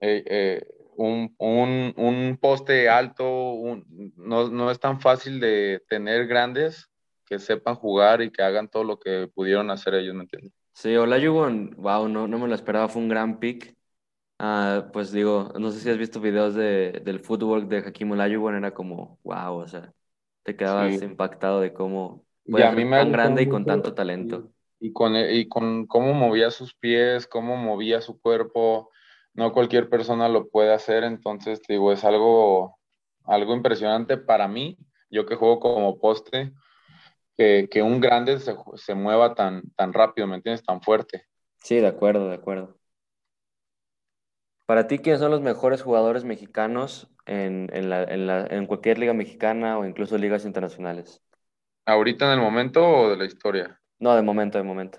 eh, 0.00 0.22
eh, 0.26 0.66
un, 0.96 1.34
un, 1.38 1.92
un, 1.96 2.38
poste 2.40 2.88
alto, 2.88 3.82
no, 4.16 4.48
no, 4.48 4.70
es 4.70 4.78
tan 4.78 5.00
fácil 5.00 5.40
de 5.40 5.82
tener 5.88 6.28
grandes 6.28 6.88
que 7.26 7.40
sepan 7.40 7.74
jugar 7.74 8.22
y 8.22 8.30
que 8.30 8.42
hagan 8.42 8.68
todo 8.68 8.84
lo 8.84 9.00
que 9.00 9.28
pudieron 9.34 9.70
hacer 9.70 9.94
ellos, 9.94 10.14
¿me 10.14 10.22
entiendes? 10.22 10.52
Sí, 10.72 10.96
Olajuwon, 10.96 11.74
wow, 11.76 12.08
no, 12.08 12.28
no 12.28 12.38
me 12.38 12.46
lo 12.46 12.54
esperaba, 12.54 12.88
fue 12.88 13.02
un 13.02 13.08
gran 13.08 13.40
pick. 13.40 13.77
Ah, 14.38 14.90
pues 14.92 15.10
digo, 15.10 15.52
no 15.58 15.70
sé 15.72 15.80
si 15.80 15.90
has 15.90 15.98
visto 15.98 16.20
videos 16.20 16.54
de, 16.54 17.00
del 17.04 17.20
fútbol 17.20 17.68
de 17.68 17.78
Hakim 17.78 18.12
Olajuwon, 18.12 18.54
era 18.56 18.72
como, 18.72 19.18
wow, 19.24 19.56
o 19.56 19.66
sea, 19.66 19.92
te 20.44 20.56
quedabas 20.56 21.02
impactado 21.02 21.60
de 21.60 21.72
cómo 21.72 22.24
puede 22.48 22.64
a 22.64 22.72
mí 22.72 22.88
tan 22.88 23.10
grande 23.10 23.42
y 23.42 23.48
con 23.48 23.66
tanto 23.66 23.94
talento. 23.94 24.50
Y, 24.80 24.92
con, 24.92 25.16
y 25.16 25.48
con 25.48 25.86
cómo 25.86 26.14
movía 26.14 26.52
sus 26.52 26.72
pies, 26.74 27.26
cómo 27.26 27.56
movía 27.56 28.00
su 28.00 28.20
cuerpo, 28.20 28.90
no 29.34 29.52
cualquier 29.52 29.90
persona 29.90 30.28
lo 30.28 30.48
puede 30.48 30.72
hacer, 30.72 31.02
entonces 31.02 31.60
digo, 31.68 31.92
es 31.92 32.04
algo, 32.04 32.78
algo 33.24 33.54
impresionante 33.56 34.18
para 34.18 34.46
mí, 34.46 34.78
yo 35.10 35.26
que 35.26 35.34
juego 35.34 35.58
como 35.58 35.98
poste, 35.98 36.52
que, 37.36 37.68
que 37.70 37.82
un 37.82 38.00
grande 38.00 38.38
se, 38.38 38.54
se 38.76 38.94
mueva 38.94 39.34
tan, 39.34 39.62
tan 39.76 39.92
rápido, 39.92 40.28
¿me 40.28 40.36
entiendes? 40.36 40.64
Tan 40.64 40.80
fuerte. 40.80 41.24
Sí, 41.62 41.76
de 41.76 41.86
acuerdo, 41.88 42.28
de 42.28 42.34
acuerdo. 42.36 42.77
Para 44.68 44.86
ti, 44.86 44.98
¿quiénes 44.98 45.20
son 45.20 45.30
los 45.30 45.40
mejores 45.40 45.80
jugadores 45.80 46.24
mexicanos 46.24 47.08
en, 47.24 47.70
en, 47.72 48.66
cualquier 48.66 48.98
liga 48.98 49.14
mexicana 49.14 49.78
o 49.78 49.86
incluso 49.86 50.18
ligas 50.18 50.44
internacionales? 50.44 51.22
¿Ahorita 51.86 52.26
en 52.26 52.32
el 52.32 52.44
momento 52.44 52.86
o 52.86 53.08
de 53.08 53.16
la 53.16 53.24
historia? 53.24 53.80
No, 53.98 54.14
de 54.14 54.20
momento, 54.20 54.58
de 54.58 54.64
momento. 54.64 54.98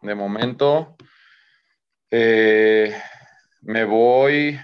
De 0.00 0.14
momento, 0.14 0.96
eh, 2.10 2.98
me 3.60 3.84
voy 3.84 4.58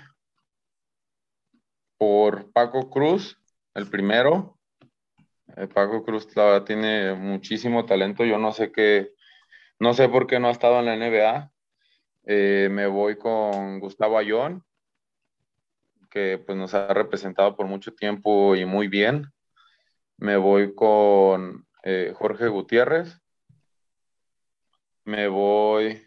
por 1.99 2.51
Paco 2.51 2.89
Cruz, 2.89 3.39
el 3.75 3.91
primero. 3.91 4.59
Eh, 5.55 5.67
Paco 5.67 6.03
Cruz 6.03 6.29
tiene 6.65 7.13
muchísimo 7.13 7.85
talento. 7.85 8.25
Yo 8.25 8.39
no 8.39 8.53
sé 8.53 8.73
qué, 8.73 9.13
no 9.79 9.93
sé 9.93 10.09
por 10.09 10.27
qué 10.27 10.41
no 10.41 10.49
ha 10.49 10.53
estado 10.53 10.79
en 10.79 10.87
la 10.87 10.97
NBA 10.97 11.53
Eh, 12.31 12.69
me 12.71 12.87
voy 12.87 13.17
con 13.17 13.81
Gustavo 13.81 14.19
Ayón, 14.19 14.63
que 16.11 16.37
pues 16.37 16.59
nos 16.59 16.75
ha 16.75 16.93
representado 16.93 17.57
por 17.57 17.67
mucho 17.67 17.95
tiempo 17.95 18.55
y 18.55 18.67
muy 18.67 18.87
bien. 18.89 19.33
Me 20.19 20.37
voy 20.37 20.75
con 20.75 21.67
eh, 21.85 22.13
Jorge 22.15 22.49
Gutiérrez. 22.49 23.19
Me 25.07 25.27
voy 25.29 26.03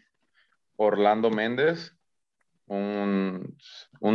Orlando 0.76 1.28
Méndez, 1.28 1.92
un, 2.66 3.56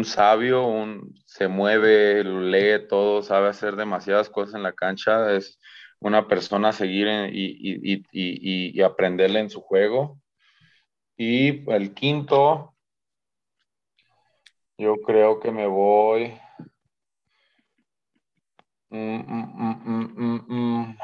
sabio, 0.05 0.65
un, 0.65 1.13
se 1.25 1.49
mueve, 1.49 2.23
lee 2.23 2.87
todo, 2.87 3.21
sabe 3.21 3.49
hacer 3.49 3.75
demasiadas 3.75 4.29
cosas 4.29 4.55
en 4.55 4.63
la 4.63 4.71
cancha, 4.71 5.33
es 5.33 5.59
una 5.99 6.29
persona 6.29 6.69
a 6.69 6.73
seguir 6.73 7.09
y, 7.33 8.05
y, 8.13 8.81
aprenderle 8.81 9.41
en 9.41 9.49
su 9.49 9.59
juego. 9.59 10.21
Y 11.17 11.69
el 11.71 11.95
quinto, 11.95 12.75
yo 14.77 14.97
creo 14.97 15.39
que 15.39 15.51
me 15.51 15.65
voy. 15.65 16.33
Mm, 18.89 18.97
mm, 18.97 20.45
mm, 20.47 20.97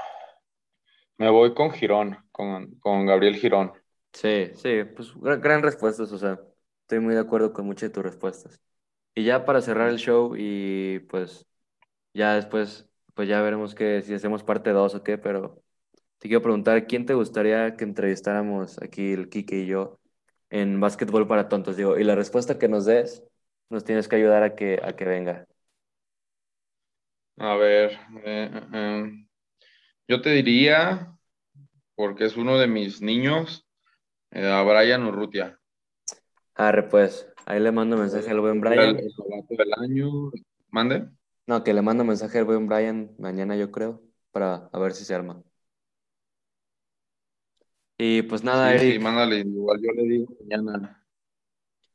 me 1.18 1.30
voy 1.30 1.53
con 1.55 1.72
Girón, 1.72 2.18
con, 2.32 2.76
con 2.76 3.07
Gabriel 3.07 3.38
Girón. 3.38 3.74
Sí, 4.14 4.51
sí, 4.53 4.84
pues 4.95 5.14
gran, 5.16 5.64
respuesta, 5.64 6.03
o 6.03 6.18
sea, 6.18 6.39
estoy 6.82 6.99
muy 6.99 7.16
de 7.16 7.22
acuerdo 7.22 7.51
con 7.53 7.66
muchas 7.66 7.89
de 7.89 7.93
tus 7.93 8.03
respuestas. 8.03 8.61
Y 9.16 9.24
ya 9.24 9.45
para 9.45 9.61
cerrar 9.61 9.89
el 9.89 9.97
show 9.97 10.36
y 10.38 10.99
pues 11.09 11.47
ya 12.14 12.36
después, 12.36 12.88
pues 13.16 13.28
ya 13.30 13.41
veremos 13.41 13.76
que 13.76 14.01
si 14.03 14.14
hacemos 14.14 14.43
parte 14.43 14.72
2 14.72 14.95
o 14.95 15.03
qué, 15.03 15.18
pero 15.18 15.64
te 16.20 16.28
quiero 16.28 16.43
preguntar, 16.43 16.88
¿quién 16.88 17.05
te 17.05 17.16
gustaría 17.16 17.76
que 17.76 17.84
entrevistáramos 17.84 18.82
aquí, 18.82 19.14
el 19.14 19.30
Kike 19.30 19.61
y 19.61 19.68
yo, 19.68 19.99
en 20.54 20.80
Básquetbol 20.80 21.28
para 21.28 21.49
Tontos? 21.49 21.76
Digo, 21.76 21.97
y 21.97 22.04
la 22.04 22.14
respuesta 22.14 22.60
que 22.60 22.68
nos 22.68 22.86
des, 22.86 23.24
nos 23.70 23.84
tienes 23.84 24.08
que 24.08 24.18
ayudar 24.18 24.43
a 24.43 24.56
que, 24.56 24.80
a 24.84 24.95
que 24.95 25.04
venga. 25.04 25.47
A 27.38 27.56
ver, 27.56 27.93
eh, 28.24 28.51
eh, 28.54 28.68
eh, 28.74 29.26
yo 30.08 30.22
te 30.22 30.30
diría, 30.30 31.12
porque 31.95 32.26
es 32.26 32.38
uno 32.38 32.60
de 32.60 32.68
mis 32.68 33.01
niños, 33.01 33.68
eh, 34.30 34.47
a 34.47 34.62
Brian 34.62 35.04
Urrutia. 35.08 35.60
Arre, 36.54 36.84
pues, 36.84 37.28
ahí 37.47 37.60
le 37.60 37.72
mando 37.72 37.97
mensaje 37.97 38.30
al 38.30 38.39
buen 38.39 38.62
Brian. 38.62 38.95
El, 38.95 39.12
del 39.49 39.74
año, 39.78 40.32
mande. 40.70 41.08
No, 41.47 41.64
que 41.64 41.74
le 41.74 41.82
mando 41.82 42.04
mensaje 42.04 42.38
al 42.38 42.45
buen 42.45 42.68
Brian 42.68 43.16
mañana, 43.18 43.56
yo 43.56 43.72
creo, 43.72 44.04
para 44.32 44.70
a 44.72 44.80
ver 44.80 44.91
si 44.91 45.04
se 45.04 45.16
arma. 45.16 45.41
Y 48.06 48.22
pues 48.24 48.43
nada, 48.43 48.74
Eric. 48.74 48.95
Sí, 48.95 48.99
mándale, 48.99 49.39
igual 49.39 49.80
yo 49.82 49.93
le 49.93 50.04
digo 50.04 50.36
mañana. 50.41 51.01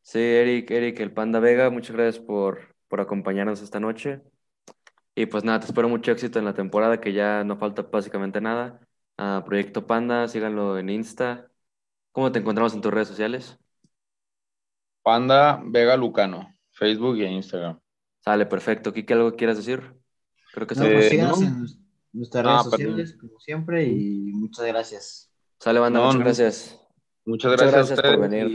Sí, 0.00 0.18
Eric, 0.18 0.70
Eric, 0.70 0.98
el 1.00 1.12
Panda 1.12 1.38
Vega, 1.38 1.68
muchas 1.68 1.94
gracias 1.94 2.24
por, 2.24 2.74
por 2.88 3.02
acompañarnos 3.02 3.60
esta 3.60 3.78
noche. 3.78 4.22
Y 5.14 5.26
pues 5.26 5.44
nada, 5.44 5.60
te 5.60 5.66
espero 5.66 5.86
mucho 5.90 6.10
éxito 6.10 6.38
en 6.38 6.46
la 6.46 6.54
temporada, 6.54 6.98
que 6.98 7.12
ya 7.12 7.44
no 7.44 7.58
falta 7.58 7.82
básicamente 7.82 8.40
nada. 8.40 8.80
a 9.18 9.44
Proyecto 9.44 9.86
Panda, 9.86 10.26
síganlo 10.28 10.78
en 10.78 10.88
Insta, 10.88 11.50
¿Cómo 12.12 12.32
te 12.32 12.38
encontramos 12.38 12.72
en 12.72 12.80
tus 12.80 12.90
redes 12.90 13.08
sociales? 13.08 13.58
Panda 15.02 15.60
Vega 15.62 15.94
Lucano, 15.94 16.54
Facebook 16.70 17.18
e 17.18 17.30
Instagram. 17.30 17.78
Sale, 18.20 18.46
perfecto. 18.46 18.94
¿Qué 18.94 19.04
algo 19.12 19.36
quieras 19.36 19.58
decir? 19.58 19.82
Creo 20.54 20.66
que 20.66 20.74
no, 20.74 20.84
pues 20.86 21.10
síganos 21.10 21.42
en 21.42 21.66
nuestras 22.14 22.44
redes 22.46 22.60
ah, 22.60 22.64
sociales, 22.64 23.16
como 23.20 23.38
siempre, 23.40 23.84
y 23.84 24.32
muchas 24.32 24.64
gracias. 24.64 25.27
Sale, 25.58 25.80
banda, 25.80 26.00
muchas 26.00 26.20
gracias. 26.20 26.80
Muchas 27.24 27.52
gracias, 27.52 27.90
a 27.90 27.94
ustedes 27.94 28.16
por 28.16 28.28
venir. 28.28 28.46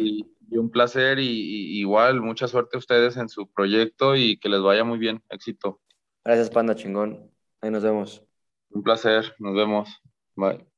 Y, 0.50 0.58
un 0.58 0.70
placer, 0.70 1.20
y, 1.20 1.80
igual, 1.80 2.22
mucha 2.22 2.48
suerte 2.48 2.78
a 2.78 2.80
ustedes 2.80 3.18
en 3.18 3.28
su 3.28 3.48
proyecto 3.48 4.16
y 4.16 4.38
que 4.38 4.50
les 4.50 4.62
vaya 4.62 4.84
muy 4.84 5.00
bien. 5.00 5.22
Éxito. 5.30 5.82
Gracias, 6.24 6.50
Panda, 6.50 6.76
chingón. 6.76 7.32
Ahí 7.62 7.72
nos 7.72 7.84
vemos. 7.84 8.24
Un 8.70 8.84
placer, 8.84 9.36
nos 9.40 9.56
vemos. 9.56 10.02
Bye. 10.36 10.73